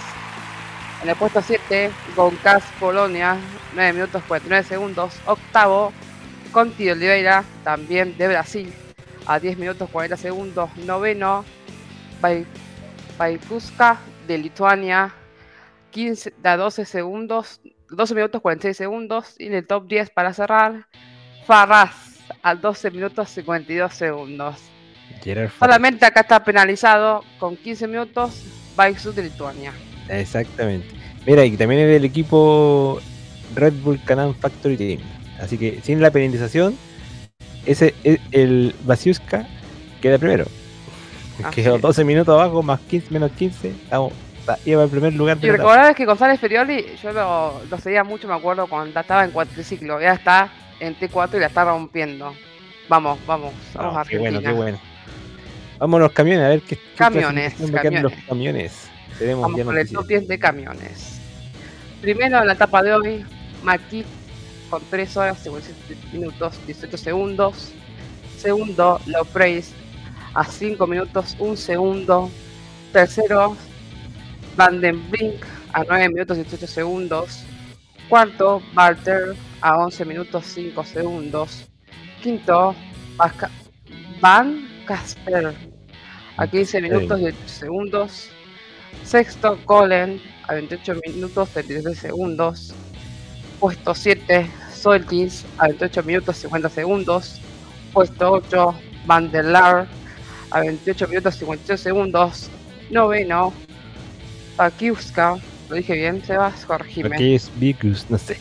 En 1.03 1.09
el 1.09 1.17
puesto 1.17 1.41
7, 1.43 1.91
Goncas 2.15 2.63
Polonia, 2.79 3.37
9 3.75 3.93
minutos 3.93 4.23
49 4.29 4.69
segundos. 4.69 5.15
Octavo, 5.27 5.93
Conti 6.53 6.85
de 6.85 6.93
Oliveira, 6.93 7.45
también 7.65 8.17
de 8.19 8.29
Brasil, 8.29 8.73
a 9.27 9.39
10 9.39 9.59
minutos 9.59 9.89
40 9.91 10.17
segundos. 10.17 10.71
Noveno, 10.79 11.45
Bai- 12.23 12.47
Baikuska 13.19 13.99
de 14.27 14.39
Lituania, 14.39 15.13
15 15.91 16.33
a 16.43 16.57
12 16.57 16.85
segundos, 16.87 17.61
12 17.91 18.15
minutos 18.15 18.41
46 18.41 18.77
segundos. 18.77 19.35
Y 19.39 19.47
en 19.49 19.55
el 19.55 19.67
top 19.67 19.87
10 19.89 20.11
para 20.11 20.33
cerrar, 20.33 20.87
Farraz, 21.45 22.19
a 22.43 22.55
12 22.55 22.91
minutos 22.91 23.29
52 23.31 23.93
segundos. 23.93 24.57
Solamente 25.59 26.07
acá 26.07 26.21
está 26.21 26.43
penalizado 26.43 27.23
con 27.39 27.57
15 27.57 27.87
minutos 27.87 28.43
Baisu 28.75 29.13
de 29.13 29.25
Lituania. 29.25 29.73
Exactamente. 30.09 30.87
Mira, 31.27 31.45
y 31.45 31.57
también 31.57 31.83
es 31.83 31.89
del 31.89 32.05
equipo 32.05 33.01
Red 33.55 33.75
Bull 33.85 34.01
Canam 34.05 34.35
Factory 34.35 34.77
Team. 34.77 35.01
Así 35.41 35.59
que 35.59 35.81
sin 35.83 36.01
la 36.01 36.11
penalización, 36.11 36.77
ese 37.67 37.95
el, 38.05 38.21
el 38.33 38.75
Basiuska 38.85 39.47
queda 40.01 40.19
primero. 40.19 40.47
Es. 41.51 41.81
12 41.81 42.05
minutos 42.05 42.33
abajo, 42.33 42.63
más 42.63 42.81
15 42.81 43.11
menos 43.11 43.31
15. 43.33 43.69
Estamos, 43.69 44.13
lleva 44.65 44.85
el 44.85 44.91
primer 44.91 45.13
lugar 45.15 45.39
de 45.39 45.47
Y 45.47 45.51
recordar 45.51 45.95
que 45.95 46.05
González 46.05 46.41
Ferioli, 46.41 46.85
yo 47.03 47.13
lo, 47.13 47.63
lo 47.71 47.79
seguía 47.79 48.05
mucho, 48.05 48.29
me 48.29 48.35
acuerdo, 48.35 48.67
cuando 48.67 48.99
estaba 48.99 49.25
en 49.25 49.31
cuatriciclo. 49.31 50.01
Ya 50.01 50.13
está 50.15 50.51
en 50.81 50.97
T4 50.99 51.37
y 51.37 51.41
la 51.41 51.47
está 51.47 51.65
rompiendo. 51.65 52.35
Vamos, 52.89 53.19
vamos, 53.27 53.53
vamos 53.75 53.93
No, 53.95 54.01
a 54.01 54.05
qué 54.05 54.17
Argentina. 54.17 54.31
bueno, 54.31 54.49
qué 54.51 54.53
bueno. 54.53 54.79
Vamos 55.79 55.99
a 55.99 56.03
los 56.05 56.13
camiones, 56.13 56.45
a 56.45 56.49
ver 56.49 56.61
qué, 56.63 56.77
qué 56.77 56.83
Camiones, 56.97 57.55
quedar 57.55 57.87
en 57.87 58.03
los 58.03 58.13
camiones. 58.13 58.27
camiones. 58.29 58.89
Tenemos 59.19 59.43
Vamos 59.43 59.59
ya 59.59 59.65
con 59.65 59.79
el 59.79 59.91
top 59.91 60.07
10 60.07 60.29
de 60.29 60.39
camiones. 60.39 61.21
Primero 62.01 62.39
en 62.41 62.47
la 62.47 62.53
etapa 62.55 62.83
de 62.83 62.95
hoy, 62.95 63.25
Maki 63.63 64.05
con 64.71 64.83
3 64.91 65.17
horas, 65.17 65.39
57 65.43 66.01
minutos, 66.13 66.55
18 66.67 66.97
segundos. 66.97 67.73
Segundo, 68.39 69.01
Low 69.07 69.25
Praise 69.27 69.73
a 70.35 70.45
5 70.45 70.87
minutos, 70.87 71.37
1 71.39 71.57
segundo. 71.57 72.31
Tercero, 72.93 73.57
Van 74.57 74.81
den 74.81 75.11
Brink 75.11 75.45
a 75.73 75.85
9 75.85 76.09
minutos, 76.09 76.37
18 76.37 76.67
segundos. 76.67 77.45
Cuarto, 78.09 78.63
Barter 78.75 79.35
a 79.61 79.79
11 79.79 80.05
minutos, 80.05 80.45
5 80.47 80.85
segundos. 80.85 81.69
Quinto, 82.23 82.75
Van 84.21 84.69
Casper 84.87 85.55
a 86.37 86.47
15 86.47 86.81
minutos 86.81 87.21
y 87.21 87.27
8 87.27 87.37
segundos. 87.47 88.29
Sexto, 89.05 89.59
Colin 89.65 90.21
a 90.49 90.55
28 90.55 90.95
minutos 91.07 91.49
33 91.51 91.99
segundos. 91.99 92.75
Puesto 93.59 93.95
7, 93.95 94.51
Soltins 94.75 95.45
a 95.59 95.69
28 95.69 96.03
minutos 96.03 96.37
50 96.37 96.69
segundos. 96.69 97.41
Puesto 97.93 98.33
8, 98.33 98.75
Van 99.07 99.31
der 99.31 99.45
Laar 99.47 99.89
a 100.53 100.61
28 100.61 101.09
minutos 101.09 101.35
58 101.37 101.83
segundos. 101.83 102.51
Noveno, 102.91 103.53
Pakiuska, 104.57 105.39
lo 105.69 105.77
dije 105.77 105.95
bien, 105.95 106.23
Sebas, 106.25 106.65
corregime. 106.67 107.17
Aquí 107.17 107.35
es 107.35 107.51
Vicus, 107.57 108.07
no 108.11 108.19
sé. 108.19 108.39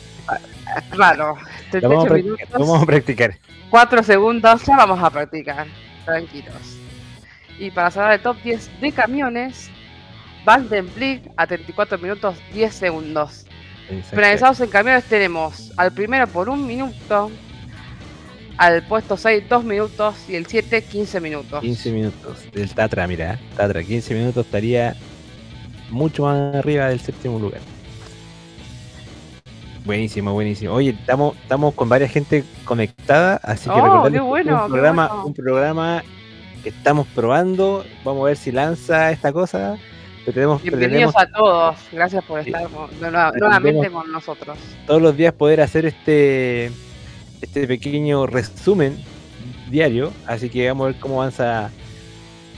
Claro, 0.92 1.38
Lo 1.74 1.90
vamos, 1.90 2.06
a 2.06 2.08
38 2.08 2.08
practicar, 2.08 2.24
minutos. 2.24 2.50
lo 2.52 2.60
vamos 2.60 2.84
a 2.84 2.86
practicar. 2.86 3.38
4 3.70 4.04
segundos, 4.04 4.64
ya 4.66 4.76
vamos 4.78 5.02
a 5.04 5.10
practicar. 5.10 5.68
Tranquilos. 6.06 6.78
Y 7.60 7.72
para 7.72 7.92
cerrar 7.92 8.14
el 8.14 8.22
top 8.22 8.38
10 8.44 8.82
de 8.82 8.92
camiones, 8.92 9.70
Van 10.44 10.68
den 10.70 10.90
Vliet 10.96 11.30
a 11.38 11.46
34 11.46 11.98
minutos 12.00 12.36
10 12.54 12.74
segundos. 12.74 13.46
Exacto. 13.90 14.16
Penalizados 14.16 14.60
en 14.62 14.70
camiones 14.70 15.04
tenemos 15.06 15.72
al 15.78 15.92
primero 15.92 16.26
por 16.28 16.50
un 16.50 16.66
minuto, 16.66 17.30
al 18.62 18.84
puesto 18.84 19.18
6 19.18 19.46
2 19.50 19.64
minutos 19.64 20.16
y 20.30 20.36
el 20.36 20.46
7 20.46 20.84
15 20.84 21.20
minutos. 21.20 21.62
15 21.62 21.92
minutos 21.92 22.52
del 22.54 22.72
Tatra, 22.72 23.08
mira, 23.08 23.40
Tatra, 23.58 23.82
15 23.82 24.14
minutos 24.14 24.46
estaría 24.46 24.96
mucho 25.90 26.26
más 26.26 26.54
arriba 26.56 26.90
del 26.90 27.00
séptimo 27.00 27.40
lugar. 27.40 27.60
Buenísimo, 29.84 30.34
buenísimo. 30.34 30.76
Oye, 30.76 30.92
estamos, 30.92 31.36
estamos 31.38 31.74
con 31.74 31.90
varias 31.90 32.12
gente 32.12 32.44
conectada, 32.64 33.38
así 33.42 33.68
que 33.68 33.72
Oh, 33.76 34.04
qué 34.12 34.20
bueno, 34.20 34.58
un 34.58 34.62
qué 34.66 34.70
programa, 34.70 35.08
bueno. 35.08 35.26
un 35.26 35.34
programa 35.34 36.04
que 36.62 36.70
estamos 36.70 37.08
probando. 37.16 37.84
Vamos 38.06 38.22
a 38.22 38.26
ver 38.26 38.38
si 38.38 38.52
lanza 38.52 39.10
esta 39.10 39.34
cosa. 39.34 39.78
Tenemos, 40.24 40.62
Bienvenidos 40.62 41.16
tenemos 41.16 41.18
a 41.18 41.26
todos. 41.32 41.78
Gracias 41.92 42.24
por 42.26 42.40
estar 42.42 42.70
nuevamente 43.40 43.90
con 43.90 44.12
nosotros. 44.12 44.56
todos 44.86 45.02
los 45.02 45.18
días 45.18 45.34
poder 45.34 45.62
hacer 45.62 45.88
este 45.88 46.72
este 47.42 47.68
pequeño 47.68 48.28
resumen 48.28 48.98
diario, 49.70 50.12
así 50.28 50.50
que 50.50 50.68
vamos 50.68 50.86
a 50.86 50.92
ver 50.92 51.00
cómo 51.00 51.22
avanza 51.22 51.72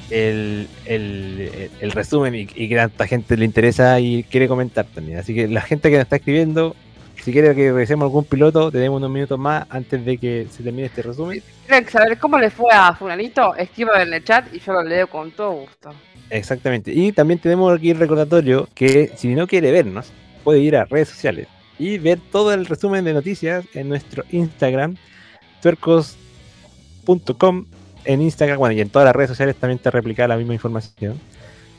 el, 0.10 0.67
el, 0.86 1.69
el 1.80 1.91
resumen 1.91 2.36
y, 2.36 2.41
y 2.56 2.69
que 2.69 2.76
tanta 2.76 3.08
gente 3.08 3.38
le 3.38 3.46
interesa 3.46 4.00
y 4.00 4.24
quiere 4.24 4.48
comentar 4.48 4.86
también. 4.86 5.19
Así 5.19 5.34
que 5.34 5.48
la 5.48 5.62
gente 5.62 5.89
que 5.89 5.96
nos 5.96 6.04
está 6.04 6.17
escribiendo, 6.17 6.76
si 7.24 7.32
quiere 7.32 7.56
que 7.56 7.72
revisemos 7.72 8.06
algún 8.06 8.26
piloto, 8.26 8.72
tenemos 8.72 8.98
unos 8.98 9.10
minutos 9.10 9.39
más 9.39 9.65
antes 9.69 10.04
de 10.04 10.17
que 10.17 10.48
se 10.52 10.63
termine 10.63 10.88
este 10.88 11.02
resumen. 11.02 11.41
¿Quieren 11.67 11.89
saber 11.89 12.17
cómo 12.17 12.38
le 12.38 12.50
fue 12.50 12.72
a 12.74 12.93
Fulanito? 12.93 13.56
Escriban 13.56 14.02
en 14.08 14.13
el 14.13 14.24
chat 14.24 14.54
y 14.54 14.60
yo 14.60 14.74
lo 14.74 14.84
leo 14.84 15.08
con 15.08 15.32
todo 15.32 15.52
gusto. 15.52 15.91
Exactamente. 16.30 16.91
Y 16.91 17.12
también 17.12 17.39
tenemos 17.39 17.78
aquí 17.78 17.91
el 17.91 18.00
recordatorio 18.00 18.67
que 18.74 19.12
si 19.15 19.30
no 19.36 19.48
quiere 19.48 19.72
vernos, 19.72 20.12
puede 20.43 20.60
ir 20.60 20.76
a 20.76 20.86
redes 20.86 21.10
sociales 21.10 21.48
y 21.80 21.98
ver 21.98 22.20
todo 22.32 22.54
el 22.54 22.66
resumen 22.66 23.06
de 23.06 23.14
noticias 23.14 23.66
en 23.74 23.90
nuestro 23.90 24.24
Instagram, 24.32 24.96
tuercos.com 25.62 27.66
en 28.06 28.22
Instagram, 28.22 28.58
bueno, 28.58 28.76
y 28.76 28.82
en 28.82 28.90
todas 28.90 29.06
las 29.06 29.16
redes 29.16 29.30
sociales 29.30 29.56
también 29.56 29.78
está 29.78 29.92
replicada 29.92 30.30
la 30.30 30.38
misma 30.38 30.54
información. 30.54 31.20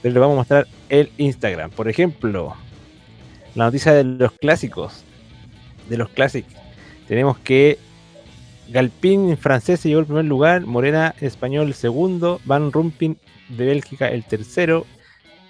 Les 0.03 0.15
vamos 0.15 0.35
a 0.35 0.37
mostrar 0.37 0.67
el 0.89 1.11
Instagram. 1.19 1.71
Por 1.71 1.89
ejemplo, 1.89 2.55
la 3.55 3.67
noticia 3.67 3.93
de 3.93 4.05
los 4.05 4.33
clásicos, 4.33 5.05
de 5.89 5.97
los 5.97 6.09
clásicos. 6.11 6.55
Tenemos 7.09 7.39
que 7.39 7.79
Galpin 8.69 9.31
en 9.31 9.39
francés 9.39 9.81
se 9.81 9.89
llevó 9.89 10.01
el 10.01 10.07
primer 10.07 10.25
lugar, 10.25 10.63
Morena 10.63 11.15
español 11.21 11.69
el 11.69 11.75
segundo, 11.75 12.41
Van 12.45 12.73
Rumpin 12.73 13.19
de 13.51 13.67
Bélgica 13.67 14.09
el 14.09 14.25
tercero, 14.25 14.87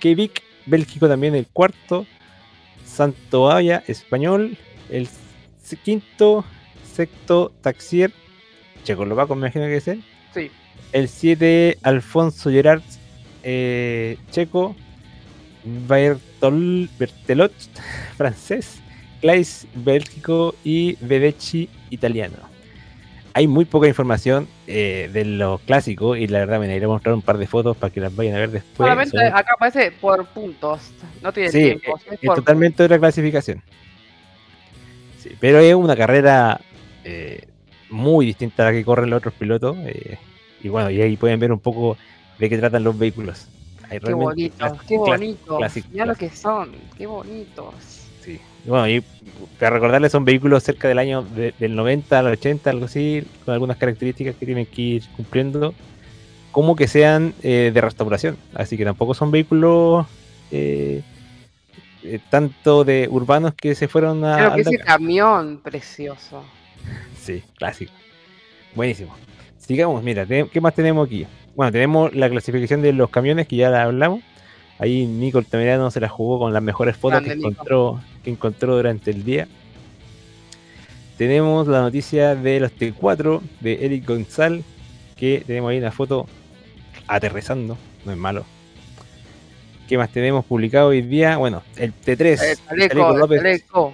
Kevik 0.00 0.42
Bélgico 0.66 1.09
también 1.09 1.35
el 1.35 1.46
cuarto, 1.46 2.07
Santoaya 2.94 3.83
español 3.88 4.57
el 4.88 5.09
quinto, 5.85 6.44
sexto 6.94 7.52
Taxier, 7.61 8.12
checoslovaco 8.85 9.35
me 9.35 9.46
imagino 9.46 9.64
que 9.66 9.76
es 9.78 9.88
él, 9.88 10.04
Sí. 10.33 10.50
el 10.92 11.09
7 11.09 11.78
Alfonso 11.83 12.50
Gerard 12.50 12.83
eh, 13.42 14.16
checo, 14.30 14.76
Bertol, 15.64 16.88
Bertelot 16.98 17.52
francés, 18.16 18.76
Claes 19.20 19.66
bélgico 19.74 20.54
y 20.62 20.96
Vedecci 21.00 21.68
italiano. 21.90 22.53
Hay 23.36 23.48
muy 23.48 23.64
poca 23.64 23.88
información 23.88 24.46
eh, 24.68 25.10
de 25.12 25.24
lo 25.24 25.58
clásico 25.58 26.14
y 26.14 26.28
la 26.28 26.38
verdad 26.38 26.60
me 26.60 26.74
iré 26.74 26.84
a 26.84 26.88
mostrar 26.88 27.14
un 27.16 27.22
par 27.22 27.36
de 27.36 27.48
fotos 27.48 27.76
para 27.76 27.92
que 27.92 28.00
las 28.00 28.14
vayan 28.14 28.36
a 28.36 28.38
ver 28.38 28.52
después. 28.52 28.76
Solamente 28.76 29.16
Son- 29.18 29.26
acá 29.36 29.54
aparece 29.56 29.90
por 29.90 30.24
puntos. 30.26 30.92
No 31.20 31.32
tiene 31.32 31.50
Sí, 31.50 31.58
tiempos. 31.64 32.00
es, 32.06 32.18
Es 32.22 32.34
totalmente 32.34 32.84
otra 32.84 32.98
clasificación. 32.98 33.60
Sí, 35.18 35.30
pero 35.40 35.58
es 35.58 35.74
una 35.74 35.96
carrera 35.96 36.60
eh, 37.02 37.42
muy 37.90 38.24
distinta 38.26 38.62
a 38.62 38.66
la 38.66 38.72
que 38.72 38.84
corren 38.84 39.10
los 39.10 39.18
otros 39.18 39.34
pilotos. 39.34 39.76
eh, 39.80 40.16
y 40.62 40.68
bueno, 40.68 40.88
y 40.90 41.02
ahí 41.02 41.16
pueden 41.16 41.40
ver 41.40 41.50
un 41.50 41.58
poco 41.58 41.98
de 42.38 42.48
qué 42.48 42.56
tratan 42.56 42.84
los 42.84 42.96
vehículos. 42.96 43.48
Hay 43.90 43.98
Qué 43.98 44.06
clas- 44.14 44.80
qué 44.86 44.98
clásico, 45.58 45.88
Mirá 45.92 46.06
lo 46.06 46.14
que 46.14 46.30
son, 46.30 46.72
qué 46.96 47.06
bonitos. 47.06 48.03
Sí. 48.24 48.40
Y 48.64 48.68
Bueno, 48.68 48.88
y 48.88 49.02
para 49.58 49.70
recordarles, 49.70 50.12
son 50.12 50.24
vehículos 50.24 50.62
cerca 50.62 50.88
del 50.88 50.98
año 50.98 51.22
de- 51.22 51.54
del 51.58 51.74
90 51.76 52.18
al 52.20 52.26
80, 52.28 52.70
algo 52.70 52.87
así, 52.87 53.22
con 53.44 53.52
algunas 53.54 53.76
características 53.76 54.37
que 54.37 54.46
tienen 54.46 54.66
que 54.66 54.80
ir 54.82 55.02
cumpliendo, 55.16 55.74
como 56.50 56.74
que 56.76 56.88
sean 56.88 57.34
eh, 57.42 57.70
de 57.74 57.80
restauración. 57.80 58.37
Así 58.54 58.76
que 58.76 58.84
tampoco 58.84 59.12
son 59.14 59.30
vehículos 59.30 60.06
eh, 60.50 61.02
eh, 62.02 62.18
tanto 62.30 62.84
de 62.84 63.08
urbanos 63.10 63.54
que 63.54 63.74
se 63.74 63.88
fueron 63.88 64.24
a. 64.24 64.37
Creo 64.37 64.54
que 64.54 64.60
ese 64.62 64.78
camión 64.78 65.60
precioso. 65.62 66.44
Sí, 67.20 67.42
clásico. 67.56 67.92
Buenísimo. 68.74 69.14
Sigamos, 69.58 70.02
mira, 70.02 70.26
¿qué 70.26 70.60
más 70.60 70.74
tenemos 70.74 71.06
aquí? 71.06 71.26
Bueno, 71.54 71.72
tenemos 71.72 72.14
la 72.14 72.28
clasificación 72.28 72.82
de 72.82 72.92
los 72.92 73.08
camiones 73.10 73.46
que 73.48 73.56
ya 73.56 73.70
la 73.70 73.84
hablamos. 73.84 74.20
Ahí 74.84 75.06
Nico 75.06 75.38
Altamirano 75.38 75.90
se 75.90 75.98
la 75.98 76.10
jugó 76.10 76.38
con 76.38 76.52
las 76.52 76.62
mejores 76.62 76.94
fotos 76.94 77.22
que 77.22 77.34
Nico. 77.36 77.48
encontró, 77.48 78.00
que 78.22 78.28
encontró 78.30 78.76
durante 78.76 79.10
el 79.10 79.24
día. 79.24 79.48
Tenemos 81.16 81.66
la 81.68 81.80
noticia 81.80 82.34
de 82.34 82.60
los 82.60 82.72
T4 82.72 83.40
de 83.60 83.86
Eric 83.86 84.06
González, 84.06 84.62
que 85.16 85.42
tenemos 85.46 85.70
ahí 85.70 85.78
una 85.78 85.90
foto 85.92 86.26
aterrizando, 87.06 87.78
no 88.04 88.12
es 88.12 88.18
malo. 88.18 88.44
¿Qué 89.88 89.96
más 89.96 90.10
tenemos 90.10 90.44
publicado 90.44 90.88
hoy 90.88 91.00
día? 91.02 91.36
Bueno, 91.38 91.62
el 91.76 91.92
T3. 91.94 92.20
El 92.20 92.36
Chaleco 92.36 92.58
chaleco, 92.68 93.12
el 93.12 93.18
López. 93.20 93.38
chaleco. 93.40 93.92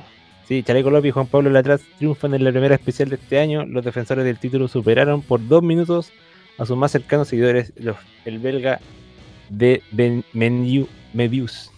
Sí, 0.49 0.63
Chaleco 0.65 0.91
López 0.91 1.11
y 1.11 1.13
Juan 1.13 1.27
Pablo 1.29 1.51
Latraz 1.51 1.83
triunfan 1.99 2.35
en 2.35 2.43
la 2.43 2.51
primera 2.51 2.75
especial 2.75 3.09
de 3.11 3.15
este 3.17 3.39
año. 3.39 3.65
Los 3.67 3.85
defensores 3.85 4.25
del 4.25 4.39
título 4.39 4.67
superaron 4.67 5.23
por 5.23 5.47
dos 5.47 5.63
minutos 5.63 6.11
a 6.59 6.67
sus 6.67 6.77
más 6.77 6.91
cercanos 6.91 7.29
seguidores, 7.29 7.73
los- 7.77 7.97
el 8.25 8.41
belga 8.41 8.81
de 9.51 9.83
Ben 9.91 10.25
Menu 10.33 10.87
Mebius. 11.13 11.71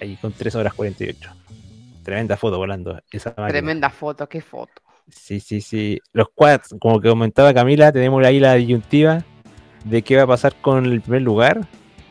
Ahí 0.00 0.16
con 0.20 0.32
3 0.32 0.54
horas 0.56 0.74
48. 0.74 1.30
Tremenda 2.02 2.36
foto 2.36 2.58
volando. 2.58 3.00
Esa. 3.10 3.32
Tremenda 3.34 3.90
foto, 3.90 4.28
qué 4.28 4.40
foto. 4.40 4.82
Sí, 5.10 5.38
sí, 5.40 5.60
sí. 5.60 6.00
Los 6.12 6.28
quads, 6.34 6.74
como 6.80 7.00
que 7.00 7.08
comentaba 7.08 7.54
Camila, 7.54 7.92
tenemos 7.92 8.24
ahí 8.26 8.40
la 8.40 8.54
disyuntiva 8.54 9.22
de 9.84 10.02
qué 10.02 10.16
va 10.16 10.22
a 10.24 10.26
pasar 10.26 10.54
con 10.60 10.84
el 10.84 11.00
primer 11.00 11.22
lugar. 11.22 11.60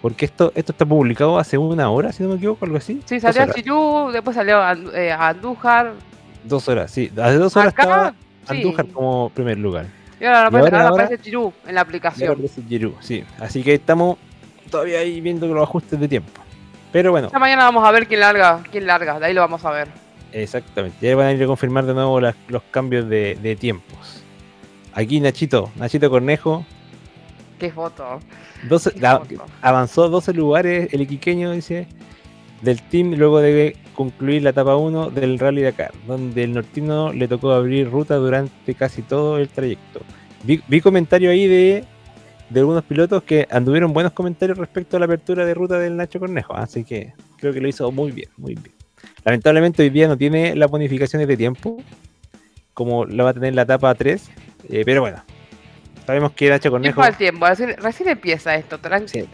Porque 0.01 0.25
esto, 0.25 0.51
esto 0.55 0.71
está 0.71 0.85
publicado 0.85 1.39
hace 1.39 1.57
una 1.57 1.89
hora, 1.89 2.11
si 2.11 2.21
no 2.21 2.29
me 2.29 2.35
equivoco, 2.35 2.63
algo 2.65 2.77
así. 2.77 3.01
Sí, 3.05 3.19
salió 3.19 3.41
horas. 3.43 3.55
Chirú, 3.55 4.09
después 4.13 4.35
salió 4.35 4.57
Andu- 4.61 4.93
eh, 4.93 5.11
Andújar. 5.11 5.93
Dos 6.43 6.67
horas, 6.69 6.91
sí. 6.91 7.11
Hace 7.19 7.37
dos 7.37 7.55
horas 7.57 7.69
estaba 7.69 8.07
Acá, 8.09 8.15
sí. 8.47 8.57
Andújar 8.57 8.87
como 8.89 9.29
primer 9.31 9.57
lugar. 9.57 9.87
Y 10.19 10.25
ahora, 10.25 10.43
Y 10.43 10.47
aparece- 10.47 10.75
ahora- 10.75 10.87
ahora 10.89 11.03
aparece 11.05 11.23
Chirú 11.23 11.51
en 11.65 11.75
la 11.75 11.81
aplicación. 11.81 12.33
aparece 12.33 12.61
Giroud, 12.69 12.93
sí. 12.99 13.23
Así 13.39 13.63
que 13.63 13.73
estamos 13.73 14.17
todavía 14.69 14.99
ahí 14.99 15.21
viendo 15.21 15.47
los 15.47 15.63
ajustes 15.63 15.99
de 15.99 16.07
tiempo. 16.07 16.41
Pero 16.91 17.11
bueno, 17.11 17.29
Ya 17.31 17.39
mañana 17.39 17.63
vamos 17.65 17.85
a 17.87 17.91
ver 17.91 18.07
quién 18.07 18.19
larga, 18.21 18.63
quién 18.71 18.87
larga, 18.87 19.19
de 19.19 19.25
ahí 19.25 19.33
lo 19.33 19.41
vamos 19.41 19.63
a 19.65 19.71
ver. 19.71 19.87
exactamente. 20.31 20.97
Ya 21.01 21.15
van 21.15 21.27
a 21.27 21.31
ir 21.33 21.43
a 21.43 21.47
confirmar 21.47 21.85
de 21.85 21.93
nuevo 21.93 22.19
las- 22.21 22.35
los 22.47 22.61
cambios 22.71 23.07
de, 23.09 23.37
de 23.41 23.55
tiempos. 23.55 24.23
Aquí 24.93 25.19
Nachito, 25.19 25.71
Nachito 25.75 26.09
Cornejo, 26.09 26.65
Qué 27.59 27.71
foto. 27.71 28.19
12 28.67 28.91
qué 28.93 28.99
la- 28.99 29.19
foto. 29.19 29.45
avanzó 29.61 30.09
12 30.09 30.33
lugares 30.33 30.93
el 30.93 31.01
iquiqueño, 31.01 31.51
dice, 31.51 31.87
del 32.61 32.81
team 32.81 33.13
luego 33.15 33.39
de 33.39 33.77
concluir 33.93 34.43
la 34.43 34.49
etapa 34.49 34.75
1 34.75 35.09
del 35.09 35.39
Rally 35.39 35.61
Dakar, 35.61 35.91
donde 36.07 36.43
el 36.43 36.53
nortino 36.53 37.13
le 37.13 37.27
tocó 37.27 37.51
abrir 37.51 37.89
ruta 37.89 38.15
durante 38.15 38.73
casi 38.75 39.01
todo 39.01 39.37
el 39.37 39.47
trayecto. 39.49 40.01
Vi, 40.43 40.61
vi 40.67 40.81
comentarios 40.81 41.31
ahí 41.31 41.47
de, 41.47 41.85
de 42.49 42.59
algunos 42.59 42.83
pilotos 42.83 43.23
que 43.23 43.47
anduvieron 43.49 43.91
buenos 43.93 44.13
comentarios 44.13 44.57
respecto 44.57 44.97
a 44.97 44.99
la 44.99 45.05
apertura 45.05 45.45
de 45.45 45.53
ruta 45.53 45.79
del 45.79 45.97
Nacho 45.97 46.19
Cornejo, 46.19 46.55
así 46.55 46.83
que 46.83 47.13
creo 47.37 47.53
que 47.53 47.61
lo 47.61 47.67
hizo 47.67 47.91
muy 47.91 48.11
bien, 48.11 48.29
muy 48.37 48.53
bien. 48.55 48.73
Lamentablemente 49.23 49.81
hoy 49.83 49.89
día 49.89 50.07
no 50.07 50.17
tiene 50.17 50.55
las 50.55 50.69
bonificaciones 50.69 51.27
de 51.27 51.37
tiempo, 51.37 51.77
como 52.73 53.05
la 53.05 53.23
va 53.23 53.29
a 53.31 53.33
tener 53.33 53.55
la 53.55 53.63
etapa 53.63 53.93
3, 53.95 54.29
eh, 54.69 54.83
pero 54.85 55.01
bueno, 55.01 55.23
sabemos 56.05 56.31
que 56.33 56.49
Nacho 56.49 56.69
Tiempo 56.69 56.75
Cornejo... 56.77 57.01
al 57.03 57.17
tiempo, 57.17 57.47
recién, 57.47 57.75
recién 57.77 58.09
empieza 58.09 58.55
esto, 58.55 58.77
tranquilos. 58.79 59.29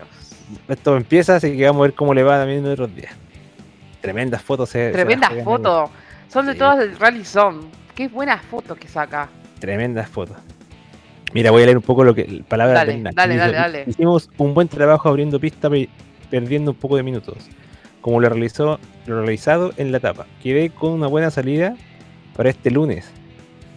esto 0.68 0.96
empieza, 0.96 1.36
así 1.36 1.56
que 1.58 1.66
vamos 1.66 1.80
a 1.82 1.84
ver 1.84 1.94
cómo 1.94 2.14
le 2.14 2.24
va 2.24 2.38
también 2.40 2.66
en 2.66 2.72
otros 2.72 2.94
días. 2.96 3.14
Tremendas 4.00 4.42
fotos. 4.42 4.70
se- 4.70 4.92
Tremendas 4.92 5.32
fotos. 5.44 5.90
Son 6.28 6.46
de 6.46 6.54
Sí. 6.54 6.58
todas 6.60 6.80
del 6.80 6.98
Rally 6.98 7.24
Zone. 7.26 7.60
Qué 7.94 8.08
buenas 8.08 8.42
fotos 8.46 8.78
que 8.78 8.88
saca. 8.88 9.30
Tremendas 9.60 10.10
fotos. 10.10 10.38
Mira, 11.34 11.52
voy 11.52 11.64
a 11.64 11.66
leer 11.66 11.78
un 11.78 11.84
poco 11.84 12.04
lo 12.04 12.14
que 12.14 12.44
palabras 12.48 12.80
Dale, 12.80 12.94
del 12.94 13.04
Nacho. 13.04 13.16
dale, 13.16 13.36
dale, 13.38 13.54
dale. 13.54 13.84
Hicimos 13.88 14.30
un 14.38 14.54
buen 14.54 14.68
trabajo 14.68 15.10
abriendo 15.10 15.40
pista 15.40 15.70
pe- 15.70 15.90
perdiendo 16.30 16.72
un 16.72 16.78
poco 16.78 16.98
de 16.98 17.04
minutos, 17.04 17.50
como 18.02 18.20
lo 18.20 18.30
realizó 18.30 18.80
lo 19.06 19.22
realizado 19.22 19.72
en 19.78 19.92
la 19.92 19.98
etapa. 19.98 20.26
Quedé 20.44 20.70
con 20.70 20.92
una 20.92 21.08
buena 21.08 21.32
salida 21.32 21.76
para 22.36 22.50
este 22.50 22.70
lunes. 22.72 23.10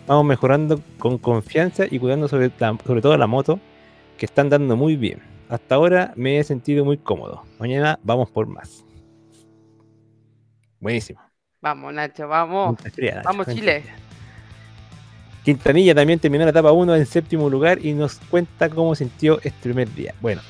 Vamos 0.06 0.26
mejorando 0.26 0.80
con 0.98 1.18
confianza 1.18 1.84
y 1.90 1.98
cuidando 1.98 2.28
sobre, 2.28 2.50
la- 2.58 2.76
sobre 2.84 3.00
todo 3.00 3.16
la 3.16 3.26
moto, 3.26 3.58
que 4.18 4.26
están 4.26 4.48
dando 4.50 4.76
muy 4.76 4.96
bien. 4.96 5.20
Hasta 5.48 5.76
ahora 5.76 6.12
me 6.16 6.38
he 6.38 6.44
sentido 6.44 6.84
muy 6.84 6.98
cómodo. 6.98 7.42
Mañana 7.58 7.98
vamos 8.02 8.30
por 8.30 8.46
más. 8.46 8.84
Buenísimo. 10.80 11.20
Vamos, 11.60 11.94
Nacho, 11.94 12.28
vamos. 12.28 12.70
Mucha 12.70 12.90
fría, 12.90 13.14
Nacho, 13.16 13.28
Vamos, 13.28 13.46
Chile. 13.48 13.82
Quintanilla 15.44 15.94
también 15.94 16.18
terminó 16.18 16.44
la 16.44 16.50
etapa 16.50 16.72
1 16.72 16.96
en 16.96 17.06
séptimo 17.06 17.50
lugar 17.50 17.78
y 17.84 17.92
nos 17.92 18.14
cuenta 18.30 18.70
cómo 18.70 18.94
sintió 18.94 19.38
este 19.42 19.60
primer 19.60 19.92
día. 19.94 20.14
Bueno, 20.22 20.40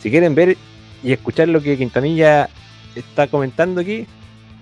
si 0.00 0.10
quieren 0.10 0.34
ver 0.34 0.56
y 1.02 1.12
escuchar 1.12 1.48
lo 1.48 1.60
que 1.60 1.76
Quintanilla 1.76 2.48
está 2.94 3.26
comentando 3.26 3.80
aquí, 3.80 4.06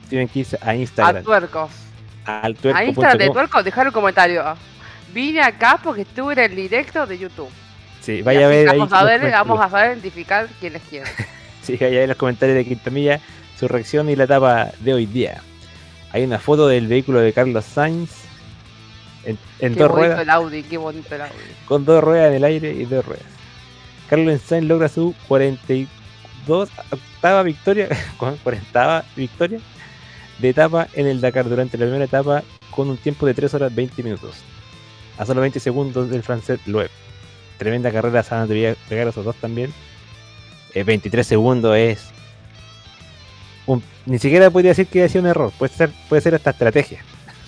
tienen 0.09 0.29
que 0.29 0.41
irse 0.41 0.59
a 0.63 0.71
A 0.71 0.77
Instagram, 0.77 1.25
tuercos. 1.25 1.71
al 2.25 2.57
A 2.75 2.85
Instagram 2.85 3.19
de 3.19 3.31
tuercos, 3.31 3.65
dejar 3.65 3.87
un 3.87 3.93
comentario. 3.93 4.43
Vine 5.13 5.43
acá 5.43 5.79
porque 5.83 6.03
estuve 6.03 6.33
en 6.33 6.39
el 6.39 6.57
directo 6.57 7.07
de 7.07 7.19
YouTube. 7.19 7.51
Sí, 8.01 8.13
Y 8.13 8.23
vaya 8.23 8.47
a 8.47 8.49
ver 8.49 8.69
ahí. 8.71 8.79
Vamos 8.79 8.93
a 8.95 9.05
ver, 9.05 9.31
vamos 9.31 9.61
a 9.61 9.69
saber 9.69 9.93
identificar 9.93 10.49
quién 10.59 10.77
es 10.77 10.83
quién. 10.89 11.05
Sigue 11.63 11.85
allá 11.85 12.03
en 12.03 12.09
los 12.09 12.17
comentarios 12.17 12.57
de 12.57 12.65
Quintamilla 12.65 13.21
su 13.59 13.69
reacción 13.69 14.09
y 14.09 14.17
la 14.17 14.25
etapa 14.25 14.71
de 14.81 14.95
hoy 14.95 15.07
día. 15.07 15.43
Hay 16.13 16.25
una 16.25 16.39
foto 16.39 16.69
del 16.69 16.87
vehículo 16.87 17.21
de 17.21 17.33
Carlos 17.33 17.65
Sainz 17.65 18.11
en, 19.27 19.39
en 19.59 19.75
Qué 19.75 19.81
dos 19.81 19.89
bonito 19.91 19.95
ruedas, 19.97 20.21
el 20.21 20.31
Audi, 20.31 20.63
qué 20.63 20.77
bonito 20.79 21.15
el 21.15 21.21
Audi. 21.23 21.33
con 21.67 21.85
dos 21.85 22.03
ruedas 22.03 22.29
en 22.31 22.35
el 22.37 22.45
aire 22.45 22.71
y 22.73 22.85
dos 22.87 23.05
ruedas. 23.05 23.25
Carlos 24.09 24.41
Sainz 24.41 24.67
logra 24.67 24.89
su 24.89 25.15
42 25.29 26.69
octava 26.91 27.43
victoria, 27.43 27.89
con 28.17 28.37
40 28.39 29.05
victoria 29.17 29.59
de 30.39 30.49
etapa 30.49 30.87
en 30.95 31.07
el 31.07 31.21
Dakar 31.21 31.49
durante 31.49 31.77
la 31.79 31.85
primera 31.87 32.05
etapa 32.05 32.43
con 32.71 32.89
un 32.91 32.97
tiempo 32.99 33.27
de 33.27 33.35
3 33.35 33.53
horas 33.55 33.75
20 33.75 34.03
minutos. 34.03 34.37
A 35.19 35.25
solo 35.27 35.41
20 35.41 35.59
segundos 35.61 36.11
del 36.11 36.23
francés 36.23 36.61
Loeb. 36.67 36.91
Tremenda 37.59 37.91
carrera, 37.91 38.23
se 38.23 38.35
van 38.35 38.45
a 38.45 38.47
pegar 38.89 39.09
esos 39.09 39.25
dos 39.25 39.35
también. 39.37 39.73
Eh, 40.75 40.85
23 40.85 41.27
segundos 41.27 41.75
es. 41.77 42.05
un- 43.65 43.83
ni 44.05 44.19
siquiera 44.19 44.51
podría 44.51 44.71
decir 44.73 44.87
que 44.87 45.01
haya 45.03 45.09
sido 45.09 45.23
un 45.25 45.31
error, 45.31 45.53
puede 45.59 45.73
ser, 45.73 45.91
puede 46.09 46.21
ser 46.23 46.35
hasta 46.35 46.51
estrategia. 46.51 47.01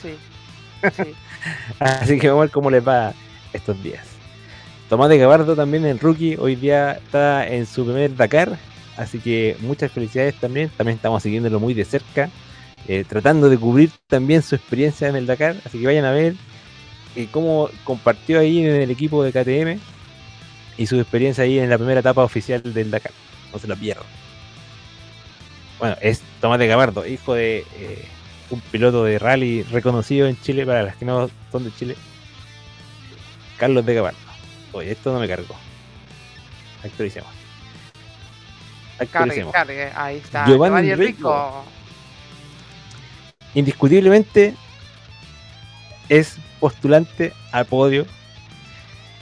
Sí. 0.03 0.15
Sí. 0.87 1.17
Así 1.79 2.19
que 2.19 2.29
vamos 2.29 2.43
a 2.43 2.45
ver 2.47 2.51
cómo 2.53 2.71
les 2.71 2.87
va 2.87 3.17
estos 3.53 3.83
días. 3.83 4.21
Tomás 4.89 5.09
de 5.11 5.19
Gabardo 5.19 5.57
también, 5.57 5.85
el 5.87 5.99
rookie, 6.01 6.37
hoy 6.39 6.57
día 6.57 6.93
está 6.95 7.47
en 7.49 7.67
su 7.67 7.85
primer 7.85 8.17
Dakar. 8.17 8.61
Así 8.97 9.21
que 9.21 9.57
muchas 9.61 9.93
felicidades 9.93 10.39
también. 10.41 10.71
También 10.77 10.97
estamos 10.97 11.23
siguiéndolo 11.23 11.61
muy 11.61 11.75
de 11.75 11.85
cerca. 11.85 12.33
eh, 12.85 13.05
tratando 13.07 13.51
de 13.51 13.59
cubrir 13.59 13.93
también 14.09 14.43
su 14.43 14.55
experiencia 14.57 15.09
en 15.09 15.17
el 15.17 15.27
Dakar. 15.27 15.63
Así 15.65 15.81
que 15.81 15.87
vayan 15.87 16.05
a 16.07 16.13
ver 16.13 16.41
eh, 17.15 17.31
cómo 17.31 17.71
compartió 17.85 18.41
ahí 18.41 18.61
en 18.67 18.75
el 18.77 18.91
equipo 18.91 19.23
de 19.25 19.33
KTM 19.33 19.83
y 20.77 20.87
su 20.87 20.99
experiencia 21.01 21.45
ahí 21.45 21.59
en 21.59 21.71
la 21.71 21.79
primera 21.79 22.01
etapa 22.01 22.25
oficial 22.25 22.63
del 22.75 22.91
Dakar. 22.91 23.15
No 23.53 23.59
se 23.59 23.69
la 23.69 23.77
pierdan. 23.77 24.07
Bueno, 25.79 25.97
es 26.01 26.25
Tomás 26.41 26.59
de 26.59 26.67
Gabardo, 26.67 27.07
hijo 27.07 27.35
de 27.35 27.67
eh, 27.73 28.18
un 28.51 28.61
piloto 28.61 29.05
de 29.05 29.19
rally 29.19 29.63
reconocido 29.65 30.27
en 30.27 30.41
Chile, 30.41 30.65
para 30.65 30.83
las 30.83 30.97
que 30.97 31.05
no 31.05 31.31
son 31.53 31.65
de 31.65 31.75
Chile. 31.75 31.97
Carlos 33.59 33.85
de 33.85 33.95
Gabardo. 33.95 34.19
Oye, 34.73 34.93
esto 34.93 35.13
no 35.13 35.21
me 35.21 35.29
cargó. 35.29 35.57
Actualicemos. 36.85 37.29
Cargue, 38.99 39.05
Actualicemos. 39.05 39.53
cargue. 39.53 39.91
Ahí 39.95 40.17
está. 40.17 40.47
Giovanni 40.47 40.95
Rico. 40.95 41.05
Rico. 41.05 41.65
Indiscutiblemente 43.55 44.55
es 46.09 46.37
postulante 46.61 47.33
al 47.53 47.67
podio 47.67 48.07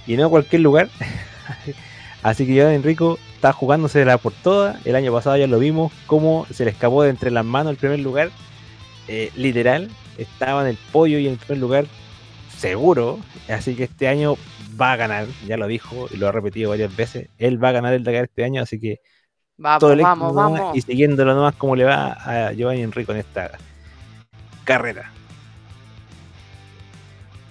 y 0.06 0.16
no 0.16 0.26
a 0.26 0.30
cualquier 0.30 0.62
lugar. 0.62 0.88
Así 2.22 2.46
que 2.46 2.54
Giovanni 2.54 2.76
Enrico 2.76 3.18
está 3.34 3.52
jugándose 3.52 4.04
la 4.04 4.18
por 4.18 4.32
toda. 4.32 4.80
El 4.84 4.96
año 4.96 5.12
pasado 5.12 5.36
ya 5.36 5.46
lo 5.46 5.58
vimos, 5.58 5.92
cómo 6.06 6.46
se 6.52 6.64
le 6.64 6.70
escapó 6.70 7.02
de 7.02 7.10
entre 7.10 7.30
las 7.30 7.44
manos 7.44 7.70
el 7.70 7.76
primer 7.76 8.00
lugar. 8.00 8.30
Eh, 9.08 9.30
literal, 9.36 9.90
estaba 10.18 10.62
en 10.62 10.68
el 10.68 10.78
podio 10.92 11.18
y 11.18 11.26
en 11.26 11.32
el 11.34 11.38
primer 11.38 11.58
lugar 11.58 11.86
seguro. 12.56 13.18
Así 13.48 13.74
que 13.74 13.84
este 13.84 14.08
año 14.08 14.36
va 14.80 14.92
a 14.92 14.96
ganar, 14.96 15.26
ya 15.46 15.56
lo 15.56 15.66
dijo 15.66 16.08
y 16.10 16.16
lo 16.16 16.28
ha 16.28 16.32
repetido 16.32 16.70
varias 16.70 16.94
veces. 16.94 17.28
Él 17.38 17.62
va 17.62 17.70
a 17.70 17.72
ganar 17.72 17.94
el 17.94 18.04
Dakar 18.04 18.24
este 18.24 18.44
año, 18.44 18.62
así 18.62 18.80
que 18.80 19.00
Vamos, 19.58 19.80
todo 19.80 19.92
el 19.94 20.02
vamos, 20.02 20.34
vamos. 20.34 20.76
y 20.76 20.82
siguiéndolo 20.82 21.34
nomás 21.34 21.54
como 21.54 21.76
le 21.76 21.84
va 21.84 22.12
a 22.12 22.52
Giovanni 22.52 22.82
Enrico 22.82 23.12
en 23.12 23.18
esta 23.18 23.52
carrera. 24.64 25.12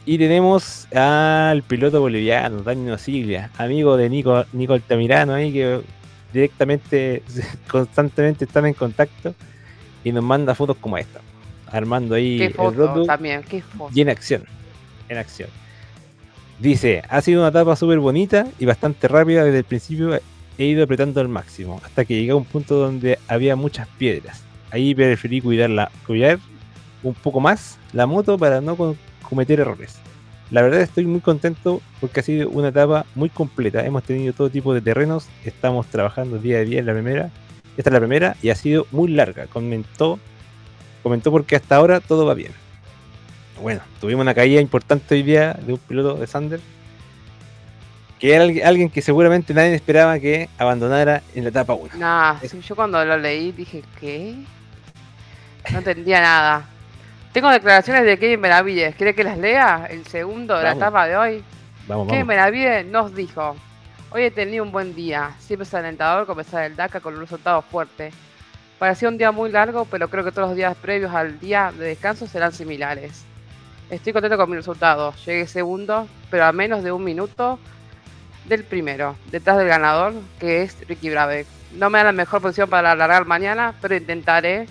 Y 0.06 0.20
tenemos 0.20 0.88
al 0.94 1.64
piloto 1.64 2.00
boliviano, 2.00 2.62
Dani 2.62 2.84
Nosiglia, 2.84 3.50
amigo 3.58 3.98
de 3.98 4.08
Nico, 4.08 4.46
Nico 4.54 4.74
Altamirano 4.74 5.34
ahí 5.34 5.52
que 5.52 5.82
directamente, 6.32 7.24
constantemente 7.68 8.46
están 8.46 8.68
en 8.68 8.76
contacto 8.76 9.34
y 10.04 10.12
nos 10.12 10.24
manda 10.24 10.54
fotos 10.54 10.78
como 10.78 11.00
esta, 11.00 11.22
armando 11.72 12.16
ahí 12.16 12.38
Qué 12.38 12.46
el 12.46 12.54
roto 12.54 13.06
también, 13.06 13.44
qué 13.44 13.62
foto. 13.62 13.92
y 13.94 14.02
en 14.02 14.10
acción. 14.10 14.44
En 15.10 15.18
acción. 15.18 15.50
Dice, 16.60 17.04
ha 17.10 17.22
sido 17.22 17.42
una 17.42 17.50
etapa 17.50 17.76
súper 17.76 18.00
bonita 18.00 18.48
y 18.60 18.66
bastante 18.66 19.08
rápida 19.08 19.44
desde 19.44 19.60
el 19.60 19.64
principio. 19.66 20.20
He 20.58 20.66
ido 20.66 20.84
apretando 20.86 21.20
al 21.20 21.28
máximo 21.28 21.82
hasta 21.84 22.06
que 22.06 22.16
llegué 22.16 22.32
a 22.32 22.36
un 22.36 22.46
punto 22.46 22.76
donde 22.76 23.20
había 23.28 23.56
muchas 23.58 23.88
piedras. 23.98 24.42
Ahí 24.72 24.96
preferí 24.96 25.42
cuidarla, 25.42 25.92
cuidar 26.08 26.40
un 27.04 27.14
poco 27.14 27.40
más 27.42 27.78
la 27.92 28.06
moto 28.06 28.38
para 28.38 28.62
no 28.62 28.76
co- 28.78 28.96
cometer 29.28 29.60
errores. 29.60 29.98
La 30.52 30.62
verdad 30.62 30.80
estoy 30.80 31.06
muy 31.06 31.20
contento 31.20 31.82
porque 32.00 32.22
ha 32.22 32.24
sido 32.24 32.50
una 32.50 32.70
etapa 32.70 33.06
muy 33.16 33.30
completa. 33.30 33.86
Hemos 33.86 34.04
tenido 34.04 34.32
todo 34.32 34.50
tipo 34.50 34.74
de 34.74 34.80
terrenos. 34.80 35.28
Estamos 35.44 35.88
trabajando 35.88 36.38
día 36.38 36.60
a 36.60 36.62
día 36.62 36.80
en 36.80 36.86
la 36.86 36.94
primera. 36.94 37.32
Esta 37.76 37.90
es 37.90 37.94
la 37.94 38.00
primera 38.00 38.38
y 38.42 38.50
ha 38.50 38.56
sido 38.56 38.88
muy 38.92 39.10
larga. 39.10 39.48
Comentó, 39.48 40.20
comentó 41.06 41.30
porque 41.30 41.56
hasta 41.56 41.76
ahora 41.76 42.00
todo 42.00 42.26
va 42.26 42.34
bien. 42.34 42.52
Bueno, 43.62 43.80
tuvimos 44.02 44.24
una 44.24 44.34
caída 44.34 44.60
importante 44.60 45.14
hoy 45.14 45.22
día 45.22 45.54
de 45.54 45.74
un 45.74 45.78
piloto 45.78 46.16
de 46.16 46.26
Sander. 46.26 46.60
Que 48.20 48.34
era 48.34 48.44
alguien- 48.68 48.90
que 48.90 49.04
seguramente 49.04 49.54
nadie 49.54 49.76
esperaba 49.76 50.18
que 50.20 50.50
abandonara 50.58 51.22
en 51.36 51.44
la 51.44 51.50
etapa 51.52 51.76
1. 51.76 51.92
Nah, 51.96 52.38
Es- 52.42 52.60
yo 52.60 52.76
cuando 52.76 53.06
lo 53.06 53.18
leí 53.20 53.52
dije, 53.52 53.84
¿qué? 54.00 54.34
No 55.72 55.78
entendía 55.78 56.22
nada. 56.22 56.66
Tengo 57.34 57.52
declaraciones 57.52 58.04
de 58.04 58.18
Kevin 58.18 58.42
Benavides. 58.42 58.96
¿Quiere 58.96 59.14
que 59.14 59.24
las 59.24 59.38
lea? 59.38 59.86
El 59.88 60.08
segundo 60.08 60.58
de 60.58 60.64
la 60.64 60.72
etapa 60.72 61.06
de 61.06 61.16
hoy. 61.18 61.44
Vamos, 61.88 62.08
Kevin 62.08 62.26
vamos. 62.26 62.28
Benavides 62.28 62.86
nos 62.88 63.14
dijo: 63.14 63.56
Hoy 64.10 64.24
he 64.24 64.32
tenido 64.32 64.64
un 64.64 64.72
buen 64.72 64.96
día. 64.96 65.36
Siempre 65.38 65.68
es 65.68 65.74
alentador 65.76 66.26
comenzar 66.26 66.64
el 66.64 66.76
DACA 66.76 67.00
con 67.00 67.14
un 67.14 67.20
resultado 67.20 67.62
fuerte. 67.62 68.12
Parecía 68.86 69.10
un 69.10 69.18
día 69.18 69.32
muy 69.32 69.50
largo, 69.50 69.86
pero 69.86 70.10
creo 70.12 70.24
que 70.24 70.32
todos 70.32 70.50
los 70.50 70.56
días 70.56 70.78
previos 70.78 71.12
al 71.12 71.40
día 71.40 71.74
de 71.76 71.86
descanso 71.86 72.28
serán 72.28 72.54
similares. 72.54 73.24
Estoy 73.90 74.14
contento 74.14 74.38
con 74.38 74.48
mi 74.48 74.56
resultado. 74.56 75.12
Llegué 75.26 75.48
segundo, 75.48 76.08
pero 76.30 76.46
a 76.46 76.52
menos 76.52 76.84
de 76.84 76.92
un 76.92 77.04
minuto 77.04 77.58
del 78.48 78.64
primero, 78.64 79.16
detrás 79.32 79.58
del 79.58 79.70
ganador, 79.70 80.14
que 80.40 80.62
es 80.62 80.78
Ricky 80.88 81.10
Brave. 81.10 81.48
No 81.74 81.90
me 81.90 81.98
da 81.98 82.04
la 82.04 82.12
mejor 82.12 82.44
posición 82.44 82.70
para 82.70 82.92
alargar 82.92 83.26
mañana, 83.26 83.74
pero 83.82 83.96
intentaré 83.96 84.68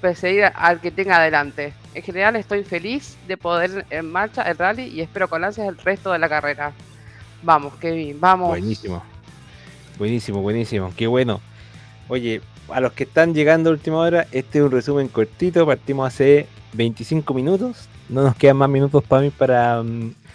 perseguir 0.00 0.50
al 0.52 0.80
que 0.80 0.90
tenga 0.90 1.18
adelante. 1.18 1.74
En 1.94 2.02
general 2.02 2.34
estoy 2.34 2.64
feliz 2.64 3.16
de 3.28 3.36
poder 3.36 3.86
en 3.88 4.10
marcha 4.10 4.42
el 4.42 4.58
rally 4.58 4.86
y 4.86 5.00
espero 5.00 5.28
con 5.28 5.44
ansias 5.44 5.68
el 5.68 5.78
resto 5.78 6.10
de 6.10 6.18
la 6.18 6.28
carrera. 6.28 6.72
Vamos, 7.44 7.76
Kevin, 7.76 8.20
vamos. 8.20 8.48
Buenísimo. 8.48 9.00
Buenísimo, 9.96 10.42
buenísimo. 10.42 10.92
Qué 10.96 11.06
bueno. 11.06 11.40
Oye, 12.08 12.42
a 12.68 12.80
los 12.80 12.92
que 12.92 13.04
están 13.04 13.34
llegando 13.34 13.70
a 13.70 13.72
última 13.72 13.98
hora, 13.98 14.26
este 14.32 14.58
es 14.58 14.64
un 14.64 14.70
resumen 14.70 15.08
cortito. 15.08 15.66
Partimos 15.66 16.06
hace 16.06 16.46
25 16.74 17.32
minutos. 17.34 17.88
No 18.08 18.22
nos 18.22 18.36
quedan 18.36 18.56
más 18.56 18.68
minutos 18.68 19.02
para 19.04 19.22
mí 19.22 19.30
para 19.30 19.82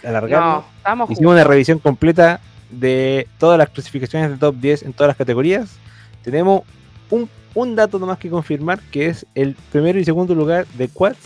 alargarlo. 0.04 0.64
No, 0.84 1.06
Hicimos 1.08 1.32
una 1.32 1.44
revisión 1.44 1.78
completa 1.78 2.40
de 2.70 3.26
todas 3.38 3.58
las 3.58 3.68
clasificaciones 3.70 4.30
de 4.30 4.36
top 4.36 4.56
10 4.56 4.82
en 4.84 4.92
todas 4.92 5.08
las 5.08 5.16
categorías. 5.16 5.78
Tenemos 6.22 6.62
un, 7.10 7.28
un 7.54 7.76
dato 7.76 7.98
nomás 7.98 8.18
que 8.18 8.30
confirmar, 8.30 8.80
que 8.90 9.06
es 9.06 9.26
el 9.34 9.54
primero 9.72 9.98
y 9.98 10.04
segundo 10.04 10.34
lugar 10.34 10.66
de 10.78 10.88
quads, 10.88 11.18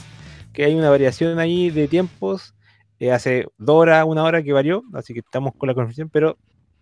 que 0.53 0.65
hay 0.65 0.75
una 0.75 0.91
variación 0.91 1.39
ahí 1.39 1.71
de 1.71 1.89
tiempos. 1.89 2.55
eh, 3.01 3.13
hace 3.13 3.47
dos 3.59 3.77
horas, 3.77 4.05
una 4.07 4.23
hora 4.23 4.43
que 4.43 4.53
varió, 4.53 4.85
así 4.95 5.13
que 5.13 5.21
estamos 5.21 5.53
con 5.57 5.69
la 5.69 5.75
confirmación, 5.75 6.09
pero 6.11 6.37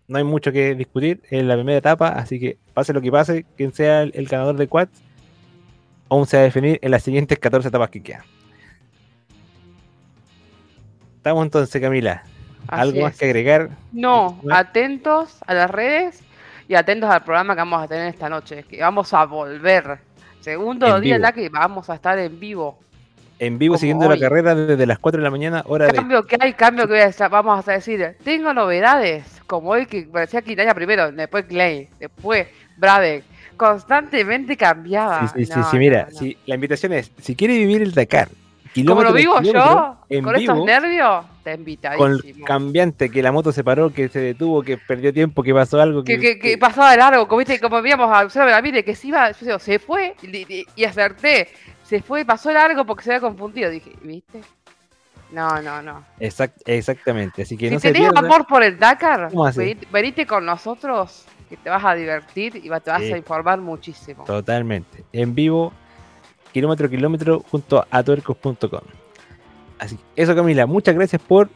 no 0.07 0.17
hay 0.17 0.23
mucho 0.23 0.51
que 0.51 0.75
discutir 0.75 1.21
en 1.29 1.47
la 1.47 1.55
primera 1.55 1.77
etapa, 1.77 2.09
así 2.09 2.39
que 2.39 2.57
pase 2.73 2.93
lo 2.93 3.01
que 3.01 3.11
pase, 3.11 3.45
quien 3.57 3.73
sea 3.73 4.01
el, 4.03 4.11
el 4.15 4.27
ganador 4.27 4.57
de 4.57 4.67
quads, 4.67 5.01
aún 6.09 6.27
se 6.27 6.37
va 6.37 6.41
a 6.41 6.45
definir 6.45 6.79
en 6.81 6.91
las 6.91 7.03
siguientes 7.03 7.39
14 7.39 7.67
etapas 7.69 7.89
que 7.89 8.03
quedan. 8.03 8.23
Estamos 11.17 11.45
entonces, 11.45 11.81
Camila. 11.81 12.23
Así 12.67 12.81
¿Algo 12.81 13.01
más 13.01 13.17
que 13.17 13.25
agregar? 13.25 13.69
No, 13.91 14.39
atentos 14.51 15.37
a 15.47 15.53
las 15.53 15.71
redes 15.71 16.21
y 16.67 16.75
atentos 16.75 17.09
al 17.09 17.23
programa 17.23 17.55
que 17.55 17.61
vamos 17.61 17.81
a 17.81 17.87
tener 17.87 18.07
esta 18.07 18.29
noche, 18.29 18.63
que 18.63 18.81
vamos 18.81 19.13
a 19.13 19.25
volver. 19.25 19.99
Segundo 20.39 20.85
En 20.85 21.01
día 21.01 21.01
vivo. 21.01 21.15
en 21.15 21.21
la 21.21 21.31
que 21.31 21.49
vamos 21.49 21.89
a 21.89 21.95
estar 21.95 22.19
en 22.19 22.39
vivo. 22.39 22.79
En 23.45 23.57
vivo 23.59 23.73
Como 23.73 23.79
siguiendo 23.79 24.07
hoy. 24.07 24.17
la 24.17 24.19
carrera 24.29 24.55
desde 24.55 24.85
las 24.85 24.99
4 24.99 25.19
de 25.19 25.23
la 25.23 25.29
mañana, 25.31 25.63
hora 25.67 25.87
de... 25.87 25.93
Cambio 25.93 26.23
que 26.25 26.37
hay, 26.39 26.53
cambio 26.53 26.85
que 26.87 26.93
voy 26.93 27.01
a 27.01 27.07
estar- 27.07 27.29
vamos 27.29 27.67
a 27.67 27.71
decir. 27.73 28.15
Tengo 28.23 28.53
novedades, 28.53 29.25
como 29.47 29.71
hoy 29.71 29.85
que 29.85 30.03
parecía 30.03 30.41
Quintana 30.41 30.73
primero, 30.73 31.11
después 31.11 31.45
Clay, 31.45 31.89
después 31.99 32.47
Bradek. 32.77 33.23
Constantemente 33.57 34.55
cambiaba. 34.57 35.27
Sí, 35.27 35.45
sí, 35.45 35.51
sí, 35.53 35.59
No, 35.59 35.71
sí, 35.71 35.77
mira, 35.77 36.03
no, 36.05 36.11
no. 36.11 36.17
si 36.19 36.37
la 36.45 36.55
invitación 36.55 36.93
es, 36.93 37.11
si 37.21 37.35
quiere 37.35 37.57
vivir 37.57 37.81
el 37.81 37.91
Dakar, 37.93 38.29
Como 38.87 39.03
lo 39.03 39.13
vivo 39.13 39.39
yo, 39.41 39.97
en 40.09 40.23
con 40.23 40.33
vivo, 40.33 40.53
estos 40.53 40.65
nervios, 40.65 41.25
te 41.43 41.51
con 41.51 41.59
invitadísimo. 41.59 42.45
cambiante, 42.45 43.09
que 43.11 43.21
la 43.21 43.31
moto 43.31 43.51
se 43.51 43.63
paró, 43.63 43.91
que 43.93 44.09
se 44.09 44.19
detuvo, 44.19 44.63
que 44.63 44.77
perdió 44.77 45.13
tiempo, 45.13 45.43
que 45.43 45.53
pasó 45.53 45.79
algo, 45.81 46.03
Que, 46.03 46.17
que, 46.17 46.39
que, 46.39 46.51
que 46.51 46.57
pasaba 46.57 46.91
de 46.91 46.97
largo, 46.97 47.27
como, 47.27 47.39
viste, 47.39 47.59
como 47.59 47.81
veíamos 47.81 48.11
a 48.11 48.23
Lucero 48.23 48.45
Benavides, 48.45 48.83
que 48.83 48.95
se 48.95 49.07
iba, 49.09 49.29
yo 49.31 49.45
digo, 49.45 49.59
se 49.59 49.77
fue 49.79 50.15
y, 50.23 50.37
y- 50.37 50.65
y 50.75 50.83
acerté. 50.85 51.47
Se 51.83 52.01
fue, 52.01 52.25
pasó 52.25 52.51
largo 52.51 52.85
porque 52.85 53.03
se 53.03 53.11
había 53.11 53.21
confundido. 53.21 53.69
Dije, 53.69 53.91
¿viste? 54.01 54.41
No, 55.31 55.61
no, 55.61 55.81
no. 55.81 56.03
Exact- 56.19 56.61
exactamente, 56.65 57.41
así 57.41 57.57
que 57.57 57.67
si 57.69 57.73
no 57.73 57.79
se 57.79 57.91
tenés 57.91 58.11
pierda. 58.11 58.19
amor 58.27 58.45
por 58.47 58.61
el 58.63 58.77
Dakar, 58.77 59.31
venite, 59.55 59.87
venite 59.91 60.27
con 60.27 60.45
nosotros, 60.45 61.25
que 61.49 61.57
te 61.57 61.69
vas 61.71 61.83
a 61.83 61.95
divertir 61.95 62.55
y 62.57 62.61
te 62.61 62.69
vas 62.69 63.01
Sí. 63.01 63.11
a 63.11 63.17
informar 63.17 63.59
muchísimo. 63.59 64.23
Totalmente. 64.25 65.03
En 65.11 65.33
vivo, 65.33 65.73
kilómetro 66.51 66.85
a 66.85 66.89
kilómetro, 66.89 67.39
junto 67.49 67.83
a 67.89 68.03
tuercos.com. 68.03 68.81
Así 69.79 69.97
que 69.97 70.03
eso, 70.21 70.35
Camila, 70.35 70.67
muchas 70.67 70.93
gracias 70.93 71.19
por 71.21 71.49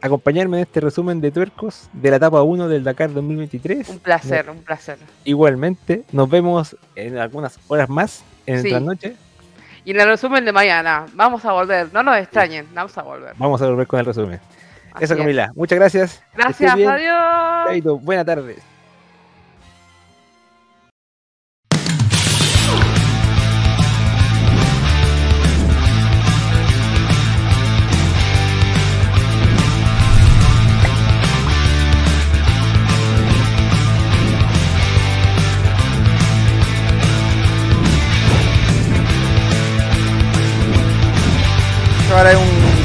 acompañarme 0.00 0.56
en 0.56 0.62
este 0.64 0.80
resumen 0.80 1.20
de 1.20 1.30
tuercos 1.30 1.88
de 1.92 2.10
la 2.10 2.16
etapa 2.16 2.42
1 2.42 2.66
del 2.66 2.82
Dakar 2.82 3.12
2023. 3.12 3.88
Un 3.88 3.98
placer, 4.00 4.50
un 4.50 4.64
placer. 4.64 4.98
Igualmente, 5.24 6.02
nos 6.10 6.28
vemos 6.28 6.76
en 6.96 7.18
algunas 7.18 7.58
horas 7.68 7.88
más 7.88 8.24
en 8.46 8.62
Sí. 8.62 8.70
la 8.70 8.80
noche. 8.80 9.14
Y 9.84 9.90
en 9.90 10.00
el 10.00 10.06
resumen 10.08 10.44
de 10.44 10.52
mañana, 10.52 11.06
vamos 11.14 11.44
a 11.44 11.52
volver. 11.52 11.88
No 11.92 12.02
nos 12.02 12.16
extrañen, 12.16 12.68
vamos 12.72 12.96
a 12.96 13.02
volver. 13.02 13.34
Vamos 13.36 13.60
a 13.62 13.66
volver 13.66 13.86
con 13.86 14.00
el 14.00 14.06
resumen. 14.06 14.40
Así 14.92 15.04
Eso, 15.04 15.14
es. 15.14 15.20
Camila. 15.20 15.50
Muchas 15.54 15.78
gracias. 15.78 16.22
Gracias, 16.34 16.72
adiós. 16.72 18.02
Buenas 18.02 18.26
tardes. 18.26 18.71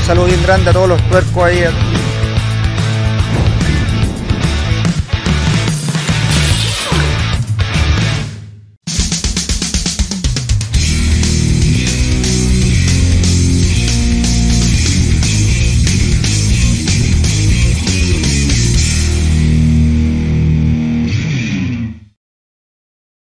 Saludo 0.08 0.28
bien 0.28 0.42
grande 0.42 0.70
a 0.70 0.74
todos 0.74 0.88
los 0.88 1.02
tuercos 1.10 1.44
ahí, 1.44 1.66